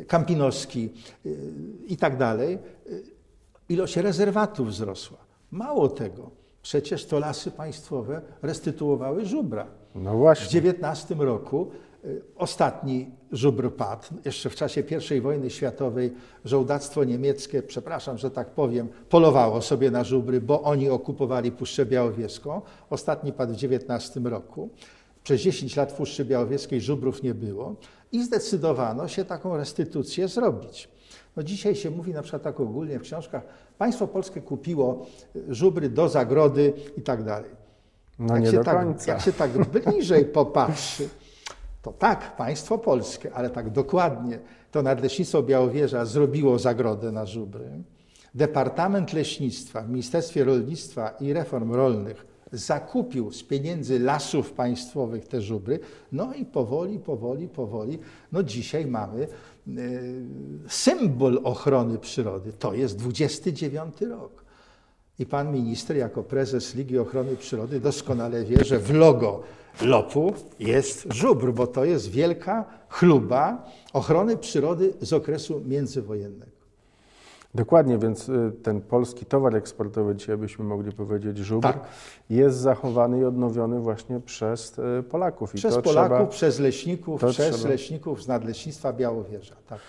Kampinoski 0.08 0.90
y, 1.26 1.38
i 1.88 1.98
tak 1.98 2.18
dalej. 2.18 2.60
Ilość 3.70 3.98
rezerwatów 3.98 4.68
wzrosła. 4.68 5.18
Mało 5.52 5.90
tego, 5.90 6.32
przecież 6.62 7.06
to 7.06 7.20
lasy 7.20 7.52
państwowe 7.52 8.22
restytuowały 8.42 9.26
żubra. 9.26 9.68
No 9.96 10.18
właśnie. 10.18 10.62
W 10.62 10.66
XIX 10.66 11.20
roku 11.20 11.72
ostatni 12.36 13.12
żubr 13.32 13.76
padł. 13.76 14.08
Jeszcze 14.26 14.50
w 14.50 14.56
czasie 14.56 14.84
I 15.18 15.22
wojny 15.22 15.50
światowej 15.50 16.14
żołdactwo 16.46 17.04
niemieckie, 17.04 17.64
przepraszam, 17.64 18.18
że 18.18 18.32
tak 18.32 18.50
powiem, 18.50 18.88
polowało 19.10 19.62
sobie 19.62 19.92
na 19.92 20.04
żubry, 20.04 20.42
bo 20.42 20.62
oni 20.62 20.90
okupowali 20.90 21.52
Puszczę 21.52 21.86
Białowieską. 21.86 22.62
Ostatni 22.90 23.34
padł 23.34 23.54
w 23.54 23.64
XIX 23.64 24.26
roku. 24.26 24.70
Przez 25.24 25.42
10 25.42 25.76
lat 25.76 25.92
w 25.92 25.96
Puszczy 25.96 26.26
Białowieskiej 26.26 26.82
żubrów 26.82 27.24
nie 27.24 27.34
było 27.34 27.76
i 28.12 28.24
zdecydowano 28.24 29.08
się 29.08 29.26
taką 29.26 29.58
restytucję 29.58 30.28
zrobić. 30.28 30.90
No 31.38 31.44
dzisiaj 31.44 31.76
się 31.76 31.90
mówi 31.90 32.14
na 32.14 32.22
przykład 32.22 32.44
tak 32.44 32.60
ogólnie 32.60 33.00
w 33.00 33.02
książkach, 33.02 33.44
państwo 33.78 34.08
polskie 34.08 34.42
kupiło 34.42 35.06
żubry 35.50 35.90
do 35.90 36.10
zagrody 36.10 36.74
i 36.98 37.02
tak 37.02 37.24
dalej. 37.24 37.52
No 38.20 38.36
jak 38.36 38.44
nie 38.44 38.52
do 38.52 38.64
tak, 38.64 38.78
końca. 38.78 39.12
Jak 39.12 39.22
się 39.22 39.34
tak 39.34 39.52
bliżej 39.52 40.26
popatrzy, 40.26 41.10
to 41.84 41.92
tak, 41.92 42.36
państwo 42.36 42.78
polskie, 42.78 43.34
ale 43.34 43.50
tak 43.50 43.70
dokładnie, 43.70 44.40
to 44.72 44.82
Nadleśnictwo 44.82 45.44
Białowieża 45.44 46.06
zrobiło 46.06 46.60
zagrodę 46.60 47.12
na 47.12 47.26
żubry. 47.26 47.70
Departament 48.36 49.14
Leśnictwa 49.14 49.82
w 49.82 49.90
Ministerstwie 49.90 50.44
Rolnictwa 50.44 51.10
i 51.10 51.34
Reform 51.34 51.72
Rolnych 51.72 52.26
zakupił 52.52 53.32
z 53.32 53.44
pieniędzy 53.44 54.00
lasów 54.00 54.52
państwowych 54.52 55.28
te 55.28 55.42
żubry. 55.42 55.80
No 56.12 56.34
i 56.34 56.46
powoli, 56.46 57.00
powoli, 57.00 57.48
powoli, 57.48 58.00
no 58.32 58.44
dzisiaj 58.44 58.86
mamy 58.86 59.28
y, 59.68 60.26
symbol 60.68 61.42
ochrony 61.44 61.98
przyrody. 61.98 62.54
To 62.54 62.74
jest 62.74 62.98
29 62.98 64.02
rok. 64.02 64.43
I 65.20 65.26
pan 65.26 65.52
minister, 65.52 65.98
jako 65.98 66.24
prezes 66.24 66.76
Ligi 66.76 67.00
Ochrony 67.00 67.36
Przyrody, 67.36 67.80
doskonale 67.80 68.44
wie, 68.46 68.64
że 68.64 68.80
w 68.80 68.94
logo 68.94 69.44
lopu 69.82 70.34
jest 70.60 71.14
żubr, 71.14 71.54
bo 71.54 71.68
to 71.68 71.86
jest 71.86 72.10
wielka 72.10 72.66
chluba 72.90 73.66
ochrony 73.94 74.38
przyrody 74.38 74.94
z 75.02 75.14
okresu 75.14 75.62
międzywojennego. 75.66 76.54
Dokładnie, 77.56 77.98
więc 77.98 78.30
y, 78.30 78.52
ten 78.64 78.82
polski 78.82 79.26
towar 79.26 79.56
eksportowy, 79.56 80.16
dzisiaj 80.16 80.38
byśmy 80.38 80.66
mogli 80.66 80.92
powiedzieć 80.92 81.38
żubr, 81.38 81.68
tak. 81.68 81.88
jest 82.30 82.58
zachowany 82.58 83.20
i 83.20 83.26
odnowiony 83.26 83.80
właśnie 83.80 84.20
przez 84.20 84.80
y, 85.00 85.04
Polaków. 85.04 85.56
I 85.56 85.58
przez 85.58 85.78
Polaków, 85.78 86.18
trzeba, 86.18 86.26
przez 86.26 86.60
leśników, 86.60 87.22
przez 87.22 87.56
trzeba... 87.56 87.70
leśników 87.70 88.24
z 88.24 88.28
Nadleśnictwa 88.28 88.94
Białowieża. 88.94 89.56
Tak. 89.68 89.80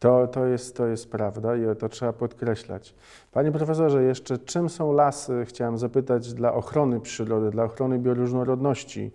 To, 0.00 0.26
to, 0.26 0.46
jest, 0.46 0.76
to 0.76 0.86
jest 0.86 1.10
prawda 1.10 1.56
i 1.56 1.76
to 1.78 1.88
trzeba 1.88 2.12
podkreślać. 2.12 2.94
Panie 3.32 3.52
profesorze, 3.52 4.02
jeszcze 4.02 4.38
czym 4.38 4.68
są 4.68 4.92
lasy, 4.92 5.44
chciałem 5.44 5.78
zapytać, 5.78 6.34
dla 6.34 6.54
ochrony 6.54 7.00
przyrody, 7.00 7.50
dla 7.50 7.64
ochrony 7.64 7.98
bioróżnorodności, 7.98 9.10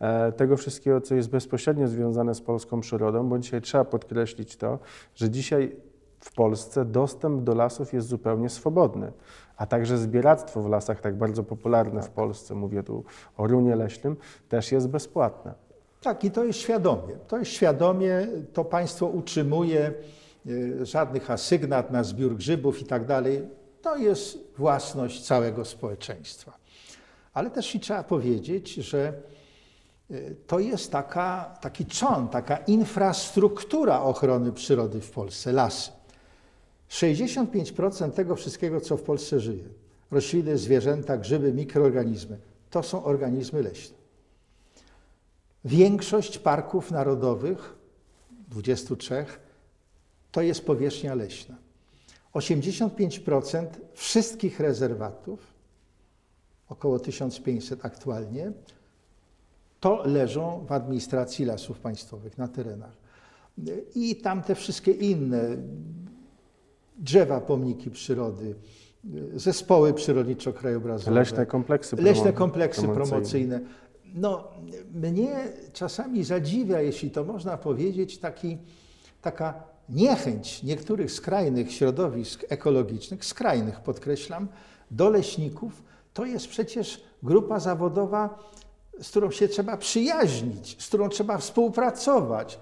e, 0.00 0.32
tego 0.32 0.56
wszystkiego, 0.56 1.00
co 1.00 1.14
jest 1.14 1.30
bezpośrednio 1.30 1.88
związane 1.88 2.34
z 2.34 2.40
polską 2.40 2.80
przyrodą, 2.80 3.28
bo 3.28 3.38
dzisiaj 3.38 3.60
trzeba 3.60 3.84
podkreślić 3.84 4.56
to, 4.56 4.78
że 5.14 5.30
dzisiaj 5.30 5.76
w 6.20 6.34
Polsce 6.34 6.84
dostęp 6.84 7.42
do 7.42 7.54
lasów 7.54 7.92
jest 7.92 8.08
zupełnie 8.08 8.48
swobodny, 8.48 9.12
a 9.56 9.66
także 9.66 9.98
zbieractwo 9.98 10.62
w 10.62 10.68
lasach, 10.68 11.00
tak 11.00 11.16
bardzo 11.16 11.42
popularne 11.42 12.02
w 12.02 12.10
Polsce, 12.10 12.54
mówię 12.54 12.82
tu 12.82 13.04
o 13.36 13.46
runie 13.46 13.76
leśnym, 13.76 14.16
też 14.48 14.72
jest 14.72 14.88
bezpłatne. 14.88 15.54
Tak, 16.02 16.24
i 16.24 16.30
to 16.30 16.44
jest 16.44 16.58
świadomie. 16.58 17.16
To 17.28 17.38
jest 17.38 17.50
świadomie, 17.50 18.26
to 18.52 18.64
państwo 18.64 19.06
utrzymuje 19.06 19.92
żadnych 20.82 21.30
asygnat 21.30 21.90
na 21.90 22.04
zbiór 22.04 22.36
grzybów 22.36 22.82
i 22.82 22.84
tak 22.84 23.06
dalej. 23.06 23.48
To 23.82 23.96
jest 23.96 24.38
własność 24.58 25.26
całego 25.26 25.64
społeczeństwa. 25.64 26.56
Ale 27.34 27.50
też 27.50 27.74
i 27.74 27.80
trzeba 27.80 28.04
powiedzieć, 28.04 28.74
że 28.74 29.12
y, 30.10 30.36
to 30.46 30.58
jest 30.58 30.92
taka, 30.92 31.58
taki 31.60 31.86
czon, 31.86 32.28
taka 32.28 32.56
infrastruktura 32.56 34.00
ochrony 34.00 34.52
przyrody 34.52 35.00
w 35.00 35.10
Polsce, 35.10 35.52
lasy. 35.52 35.90
65% 36.90 38.10
tego 38.10 38.36
wszystkiego, 38.36 38.80
co 38.80 38.96
w 38.96 39.02
Polsce 39.02 39.40
żyje, 39.40 39.64
rośliny, 40.10 40.58
zwierzęta, 40.58 41.16
grzyby, 41.16 41.52
mikroorganizmy, 41.52 42.38
to 42.70 42.82
są 42.82 43.04
organizmy 43.04 43.62
leśne. 43.62 43.96
Większość 45.64 46.38
parków 46.38 46.90
narodowych, 46.90 47.74
23, 48.48 49.24
to 50.32 50.42
jest 50.42 50.66
powierzchnia 50.66 51.14
leśna. 51.14 51.56
85% 52.34 53.66
wszystkich 53.92 54.60
rezerwatów, 54.60 55.54
około 56.68 56.98
1500 56.98 57.84
aktualnie, 57.84 58.52
to 59.80 60.02
leżą 60.06 60.66
w 60.68 60.72
administracji 60.72 61.44
lasów 61.44 61.78
państwowych 61.78 62.38
na 62.38 62.48
terenach. 62.48 62.92
I 63.94 64.16
tam 64.16 64.42
te 64.42 64.54
wszystkie 64.54 64.92
inne 64.92 65.56
drzewa, 66.98 67.40
pomniki 67.40 67.90
przyrody, 67.90 68.54
zespoły 69.34 69.92
przyrodniczo-krajobrazowe. 69.92 71.12
Leśne 71.12 71.46
kompleksy, 71.46 71.96
leśne 71.96 72.32
kompleksy 72.32 72.88
promocyjne. 72.88 73.60
No, 74.14 74.48
mnie 74.94 75.48
czasami 75.72 76.24
zadziwia, 76.24 76.80
jeśli 76.80 77.10
to 77.10 77.24
można 77.24 77.58
powiedzieć, 77.58 78.18
taki, 78.18 78.58
taka 79.22 79.62
niechęć 79.90 80.62
niektórych 80.62 81.12
skrajnych 81.12 81.72
środowisk 81.72 82.44
ekologicznych, 82.48 83.24
skrajnych 83.24 83.80
podkreślam, 83.80 84.48
do 84.90 85.10
leśników, 85.10 85.82
to 86.14 86.24
jest 86.24 86.48
przecież 86.48 87.04
grupa 87.22 87.60
zawodowa, 87.60 88.38
z 89.02 89.10
którą 89.10 89.30
się 89.30 89.48
trzeba 89.48 89.76
przyjaźnić, 89.76 90.82
z 90.82 90.88
którą 90.88 91.08
trzeba 91.08 91.38
współpracować. 91.38 92.58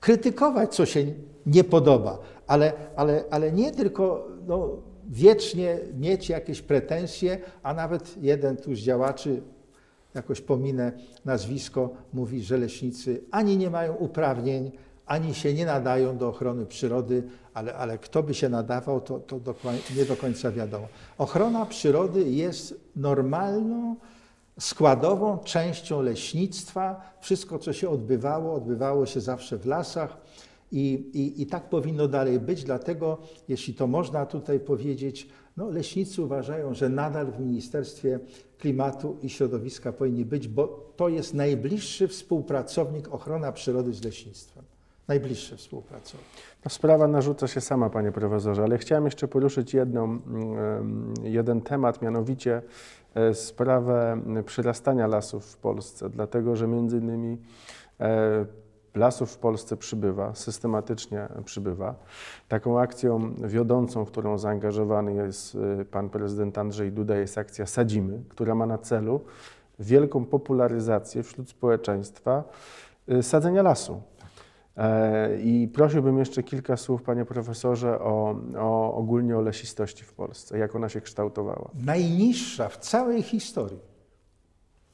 krytykować, 0.00 0.74
co 0.74 0.86
się 0.86 1.06
nie 1.46 1.64
podoba, 1.64 2.18
ale, 2.46 2.72
ale, 2.96 3.24
ale 3.30 3.52
nie 3.52 3.72
tylko 3.72 4.28
no, 4.46 4.68
wiecznie 5.08 5.78
mieć 5.98 6.28
jakieś 6.28 6.62
pretensje, 6.62 7.38
a 7.62 7.74
nawet 7.74 8.22
jeden 8.22 8.56
tu 8.56 8.74
z 8.74 8.78
działaczy, 8.78 9.42
jakoś 10.14 10.40
pominę 10.40 10.92
nazwisko, 11.24 11.90
mówi, 12.12 12.42
że 12.42 12.58
leśnicy 12.58 13.20
ani 13.30 13.56
nie 13.56 13.70
mają 13.70 13.94
uprawnień, 13.94 14.72
ani 15.06 15.34
się 15.34 15.54
nie 15.54 15.66
nadają 15.66 16.16
do 16.16 16.28
ochrony 16.28 16.66
przyrody, 16.66 17.22
ale, 17.54 17.74
ale 17.74 17.98
kto 17.98 18.22
by 18.22 18.34
się 18.34 18.48
nadawał, 18.48 19.00
to, 19.00 19.18
to 19.18 19.40
do, 19.40 19.54
nie 19.96 20.04
do 20.04 20.16
końca 20.16 20.50
wiadomo. 20.50 20.88
Ochrona 21.18 21.66
przyrody 21.66 22.30
jest 22.30 22.80
normalną, 22.96 23.96
składową 24.60 25.38
częścią 25.38 26.02
leśnictwa. 26.02 27.12
Wszystko, 27.20 27.58
co 27.58 27.72
się 27.72 27.88
odbywało, 27.90 28.54
odbywało 28.54 29.06
się 29.06 29.20
zawsze 29.20 29.58
w 29.58 29.66
lasach. 29.66 30.16
I, 30.72 30.92
i, 31.12 31.42
I 31.42 31.46
tak 31.46 31.68
powinno 31.68 32.08
dalej 32.08 32.40
być, 32.40 32.64
dlatego, 32.64 33.18
jeśli 33.48 33.74
to 33.74 33.86
można 33.86 34.26
tutaj 34.26 34.60
powiedzieć, 34.60 35.28
no, 35.56 35.70
leśnicy 35.70 36.22
uważają, 36.22 36.74
że 36.74 36.88
nadal 36.88 37.26
w 37.32 37.40
Ministerstwie 37.40 38.20
Klimatu 38.58 39.16
i 39.22 39.28
Środowiska 39.28 39.92
powinni 39.92 40.24
być, 40.24 40.48
bo 40.48 40.92
to 40.96 41.08
jest 41.08 41.34
najbliższy 41.34 42.08
współpracownik 42.08 43.14
ochrona 43.14 43.52
przyrody 43.52 43.92
z 43.92 44.04
leśnictwem. 44.04 44.64
Najbliższy 45.12 45.56
współpracownik. 45.56 46.26
No, 46.64 46.70
sprawa 46.70 47.08
narzuca 47.08 47.48
się 47.48 47.60
sama, 47.60 47.90
panie 47.90 48.12
profesorze, 48.12 48.62
ale 48.62 48.78
chciałem 48.78 49.04
jeszcze 49.04 49.28
poruszyć 49.28 49.74
jedną, 49.74 50.04
mm, 50.04 51.14
jeden 51.22 51.60
temat, 51.60 52.02
mianowicie 52.02 52.62
e, 53.14 53.34
sprawę 53.34 54.22
przyrastania 54.46 55.06
lasów 55.06 55.46
w 55.46 55.56
Polsce, 55.56 56.10
dlatego 56.10 56.56
że 56.56 56.68
między 56.68 56.98
innymi 56.98 57.38
e, 58.00 58.46
lasów 58.94 59.32
w 59.32 59.38
Polsce 59.38 59.76
przybywa, 59.76 60.34
systematycznie 60.34 61.28
przybywa. 61.44 61.94
Taką 62.48 62.80
akcją 62.80 63.34
wiodącą, 63.34 64.04
w 64.04 64.10
którą 64.10 64.38
zaangażowany 64.38 65.14
jest 65.14 65.54
y, 65.80 65.84
pan 65.84 66.08
prezydent 66.08 66.58
Andrzej 66.58 66.92
Duda, 66.92 67.16
jest 67.16 67.38
akcja 67.38 67.66
Sadzimy, 67.66 68.22
która 68.28 68.54
ma 68.54 68.66
na 68.66 68.78
celu 68.78 69.20
wielką 69.78 70.24
popularyzację 70.24 71.22
wśród 71.22 71.48
społeczeństwa 71.48 72.44
sadzenia 73.22 73.62
lasu. 73.62 74.02
E, 74.76 75.42
I 75.42 75.68
prosiłbym 75.68 76.18
jeszcze 76.18 76.42
kilka 76.42 76.76
słów, 76.76 77.02
panie 77.02 77.24
profesorze, 77.24 77.98
o, 77.98 78.40
o 78.58 78.94
ogólnie 78.94 79.38
o 79.38 79.40
lesistości 79.40 80.04
w 80.04 80.12
Polsce, 80.12 80.58
jak 80.58 80.76
ona 80.76 80.88
się 80.88 81.00
kształtowała. 81.00 81.70
Najniższa 81.74 82.68
w 82.68 82.76
całej 82.76 83.22
historii 83.22 83.80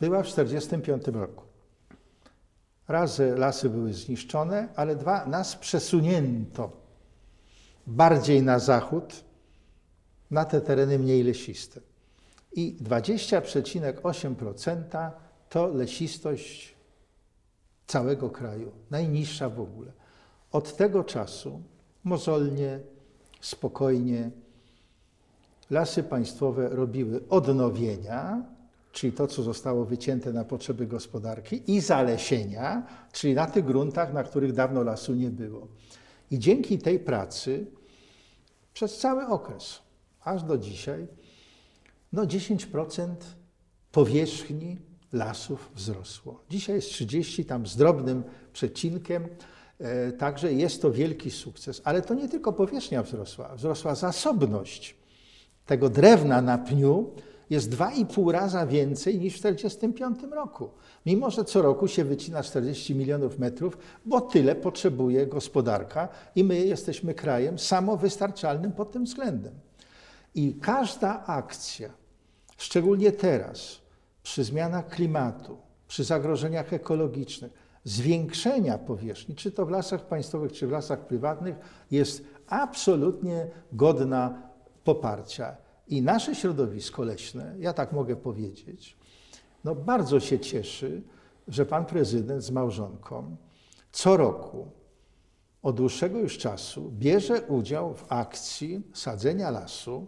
była 0.00 0.22
w 0.22 0.26
1945 0.26 1.16
roku. 1.16 1.44
Raz, 2.88 3.20
lasy 3.36 3.70
były 3.70 3.92
zniszczone, 3.92 4.68
ale 4.76 4.96
dwa, 4.96 5.26
nas 5.26 5.56
przesunięto 5.56 6.72
bardziej 7.86 8.42
na 8.42 8.58
zachód, 8.58 9.24
na 10.30 10.44
te 10.44 10.60
tereny 10.60 10.98
mniej 10.98 11.22
lesiste. 11.22 11.80
I 12.52 12.76
20,8% 12.82 15.10
to 15.48 15.66
lesistość 15.66 16.77
całego 17.88 18.30
kraju, 18.30 18.72
najniższa 18.90 19.48
w 19.48 19.60
ogóle. 19.60 19.92
Od 20.52 20.76
tego 20.76 21.04
czasu 21.04 21.62
mozolnie, 22.04 22.80
spokojnie 23.40 24.30
lasy 25.70 26.02
państwowe 26.02 26.68
robiły 26.68 27.20
odnowienia, 27.28 28.42
czyli 28.92 29.12
to, 29.12 29.26
co 29.26 29.42
zostało 29.42 29.84
wycięte 29.84 30.32
na 30.32 30.44
potrzeby 30.44 30.86
gospodarki, 30.86 31.72
i 31.72 31.80
zalesienia, 31.80 32.86
czyli 33.12 33.34
na 33.34 33.46
tych 33.46 33.64
gruntach, 33.64 34.12
na 34.12 34.22
których 34.24 34.52
dawno 34.52 34.82
lasu 34.82 35.14
nie 35.14 35.30
było. 35.30 35.68
I 36.30 36.38
dzięki 36.38 36.78
tej 36.78 36.98
pracy 36.98 37.66
przez 38.74 38.98
cały 38.98 39.26
okres, 39.26 39.78
aż 40.24 40.42
do 40.42 40.58
dzisiaj, 40.58 41.06
no 42.12 42.22
10% 42.22 43.14
powierzchni 43.92 44.87
lasów 45.12 45.70
wzrosło. 45.74 46.40
Dzisiaj 46.50 46.76
jest 46.76 46.88
30, 46.88 47.44
tam 47.44 47.66
z 47.66 47.76
drobnym 47.76 48.24
przecinkiem, 48.52 49.28
e, 49.78 50.12
także 50.12 50.52
jest 50.52 50.82
to 50.82 50.92
wielki 50.92 51.30
sukces. 51.30 51.82
Ale 51.84 52.02
to 52.02 52.14
nie 52.14 52.28
tylko 52.28 52.52
powierzchnia 52.52 53.02
wzrosła, 53.02 53.54
wzrosła 53.54 53.94
zasobność 53.94 54.96
tego 55.66 55.88
drewna 55.88 56.42
na 56.42 56.58
pniu, 56.58 57.10
jest 57.50 57.70
2,5 57.70 58.32
raza 58.32 58.66
więcej 58.66 59.18
niż 59.18 59.34
w 59.34 59.36
1945 59.36 60.34
roku. 60.34 60.70
Mimo, 61.06 61.30
że 61.30 61.44
co 61.44 61.62
roku 61.62 61.88
się 61.88 62.04
wycina 62.04 62.42
40 62.42 62.94
milionów 62.94 63.38
metrów, 63.38 63.78
bo 64.06 64.20
tyle 64.20 64.54
potrzebuje 64.54 65.26
gospodarka 65.26 66.08
i 66.36 66.44
my 66.44 66.66
jesteśmy 66.66 67.14
krajem 67.14 67.58
samowystarczalnym 67.58 68.72
pod 68.72 68.92
tym 68.92 69.04
względem. 69.04 69.54
I 70.34 70.54
każda 70.54 71.26
akcja, 71.26 71.90
szczególnie 72.56 73.12
teraz, 73.12 73.80
przy 74.28 74.44
zmianach 74.44 74.88
klimatu, 74.88 75.58
przy 75.86 76.04
zagrożeniach 76.04 76.72
ekologicznych, 76.72 77.52
zwiększenia 77.84 78.78
powierzchni, 78.78 79.34
czy 79.34 79.52
to 79.52 79.66
w 79.66 79.70
lasach 79.70 80.06
państwowych, 80.06 80.52
czy 80.52 80.66
w 80.66 80.70
lasach 80.70 81.06
prywatnych, 81.06 81.56
jest 81.90 82.24
absolutnie 82.48 83.46
godna 83.72 84.42
poparcia. 84.84 85.56
I 85.86 86.02
nasze 86.02 86.34
środowisko 86.34 87.02
leśne, 87.04 87.54
ja 87.58 87.72
tak 87.72 87.92
mogę 87.92 88.16
powiedzieć, 88.16 88.96
no 89.64 89.74
bardzo 89.74 90.20
się 90.20 90.38
cieszy, 90.38 91.02
że 91.48 91.66
pan 91.66 91.84
prezydent 91.84 92.42
z 92.42 92.50
małżonką 92.50 93.36
co 93.92 94.16
roku 94.16 94.70
od 95.62 95.76
dłuższego 95.76 96.18
już 96.18 96.38
czasu 96.38 96.90
bierze 96.90 97.42
udział 97.42 97.94
w 97.94 98.12
akcji 98.12 98.82
sadzenia 98.94 99.50
lasu. 99.50 100.06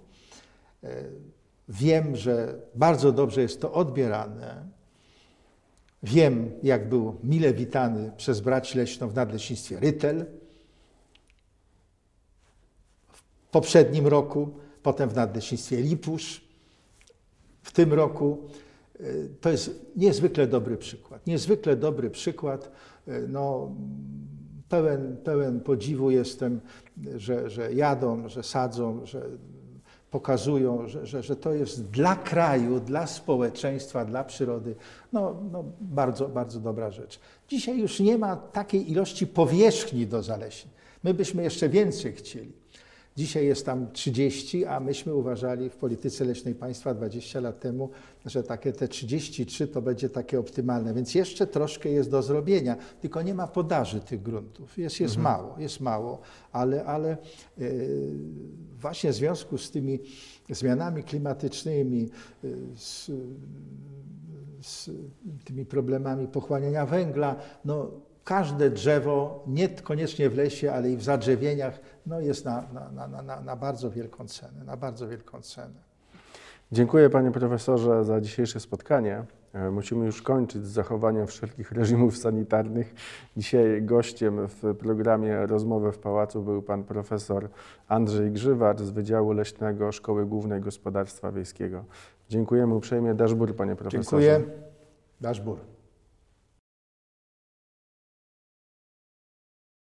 Wiem, 1.71 2.17
że 2.17 2.55
bardzo 2.75 3.13
dobrze 3.13 3.43
jest 3.43 3.61
to 3.61 3.73
odbierane. 3.73 4.65
Wiem, 6.03 6.51
jak 6.63 6.89
był 6.89 7.17
mile 7.25 7.55
witany 7.55 8.13
przez 8.17 8.41
brać 8.41 8.75
leśną 8.75 9.09
w 9.09 9.15
nadleśnictwie 9.15 9.81
Rytel. 9.81 10.27
W 13.13 13.51
poprzednim 13.51 14.07
roku 14.07 14.51
potem 14.83 15.09
w 15.09 15.15
nadleśnictwie 15.15 15.81
Lipusz. 15.81 16.45
W 17.63 17.73
tym 17.73 17.93
roku 17.93 18.39
to 19.41 19.51
jest 19.51 19.87
niezwykle 19.97 20.47
dobry 20.47 20.77
przykład. 20.77 21.27
Niezwykle 21.27 21.77
dobry 21.77 22.11
przykład. 22.11 22.71
No, 23.29 23.75
pełen, 24.69 25.17
pełen 25.25 25.61
podziwu 25.61 26.11
jestem, 26.11 26.61
że, 27.17 27.51
że 27.51 27.73
jadą, 27.73 28.29
że 28.29 28.43
sadzą, 28.43 29.07
że 29.07 29.27
pokazują, 30.11 30.89
że, 30.89 31.07
że, 31.07 31.23
że 31.23 31.37
to 31.37 31.53
jest 31.53 31.91
dla 31.91 32.17
kraju, 32.17 32.81
dla 32.81 33.07
społeczeństwa, 33.07 34.05
dla 34.05 34.25
przyrody 34.25 34.75
no, 35.13 35.37
no 35.53 35.65
bardzo, 35.81 36.29
bardzo 36.29 36.61
dobra 36.61 36.91
rzecz. 36.91 37.21
Dzisiaj 37.49 37.79
już 37.79 38.01
nie 38.01 38.19
ma 38.19 38.37
takiej 38.37 38.91
ilości 38.91 39.27
powierzchni 39.27 40.07
do 40.07 40.23
zaleśnień. 40.23 40.75
My 41.05 41.15
byśmy 41.15 41.43
jeszcze 41.43 41.69
więcej 41.69 42.13
chcieli. 42.13 42.60
Dzisiaj 43.21 43.47
jest 43.47 43.67
tam 43.67 43.93
30, 43.93 44.65
a 44.65 44.81
myśmy 44.81 45.15
uważali 45.15 45.71
w 45.71 45.77
polityce 45.77 46.25
leśnej 46.25 46.55
państwa 46.55 46.95
20 46.95 47.41
lat 47.41 47.61
temu, 47.61 47.91
że 48.27 48.43
takie 48.43 48.73
te 48.73 48.89
33 48.89 49.69
to 49.69 49.83
będzie 49.83 50.09
takie 50.09 50.41
optymalne, 50.41 50.95
więc 50.95 51.15
jeszcze 51.15 51.47
troszkę 51.47 51.89
jest 51.89 52.11
do 52.11 52.23
zrobienia, 52.23 52.77
tylko 53.01 53.23
nie 53.23 53.35
ma 53.35 53.47
podaży 53.47 54.01
tych 54.01 54.23
gruntów. 54.23 54.79
Jest, 54.79 55.01
jest 55.01 55.17
mhm. 55.17 55.37
mało, 55.37 55.59
jest 55.59 55.81
mało, 55.81 56.21
ale, 56.53 56.85
ale 56.85 57.17
yy, 57.59 57.69
właśnie 58.79 59.13
w 59.13 59.15
związku 59.15 59.59
z 59.59 59.71
tymi 59.71 59.99
zmianami 60.51 61.05
klimatycznymi, 61.05 62.11
yy, 62.43 62.57
z, 62.77 63.11
z 64.63 64.91
tymi 65.45 65.67
problemami 65.67 66.29
pochłaniania 66.29 66.87
węgla, 66.87 67.37
no 67.65 67.91
każde 68.25 68.71
drzewo, 68.71 69.45
nie 69.47 69.69
koniecznie 69.69 70.31
w 70.31 70.37
lesie, 70.37 70.73
ale 70.73 70.91
i 70.91 70.97
w 70.97 71.03
zadrzewieniach, 71.03 71.81
no 72.07 72.21
jest 72.21 72.45
na, 72.45 72.65
na, 72.73 73.09
na, 73.09 73.23
na, 73.23 73.41
na 73.41 73.57
bardzo 73.57 73.91
wielką 73.91 74.27
cenę, 74.29 74.65
na 74.65 74.77
bardzo 74.77 75.09
wielką 75.09 75.41
cenę. 75.41 75.91
Dziękuję 76.73 77.11
panie 77.11 77.31
profesorze 77.31 78.05
za 78.05 78.21
dzisiejsze 78.21 78.61
spotkanie. 78.61 79.25
E, 79.53 79.71
musimy 79.71 80.07
już 80.07 80.23
kończyć 80.23 80.67
z 80.67 80.71
zachowaniem 80.71 81.27
wszelkich 81.27 81.73
reżimów 81.73 82.17
sanitarnych. 82.17 82.95
Dzisiaj 83.37 83.83
gościem 83.83 84.49
w 84.49 84.75
programie 84.75 85.47
Rozmowy 85.47 85.93
w 85.93 85.99
Pałacu 85.99 86.43
był 86.43 86.63
pan 86.63 86.85
profesor 86.85 87.49
Andrzej 87.89 88.31
Grzywacz 88.31 88.81
z 88.81 88.91
Wydziału 88.91 89.33
Leśnego 89.33 89.93
Szkoły 89.93 90.27
Głównej 90.27 90.61
Gospodarstwa 90.61 91.33
Wiejskiego. 91.33 91.85
Dziękujemy 92.29 92.75
uprzejmie. 92.75 93.15
Daszbur, 93.15 93.57
panie 93.57 93.77
profesorze. 93.77 94.27
Dziękuję. 94.27 94.55
Daszbur. 95.21 95.80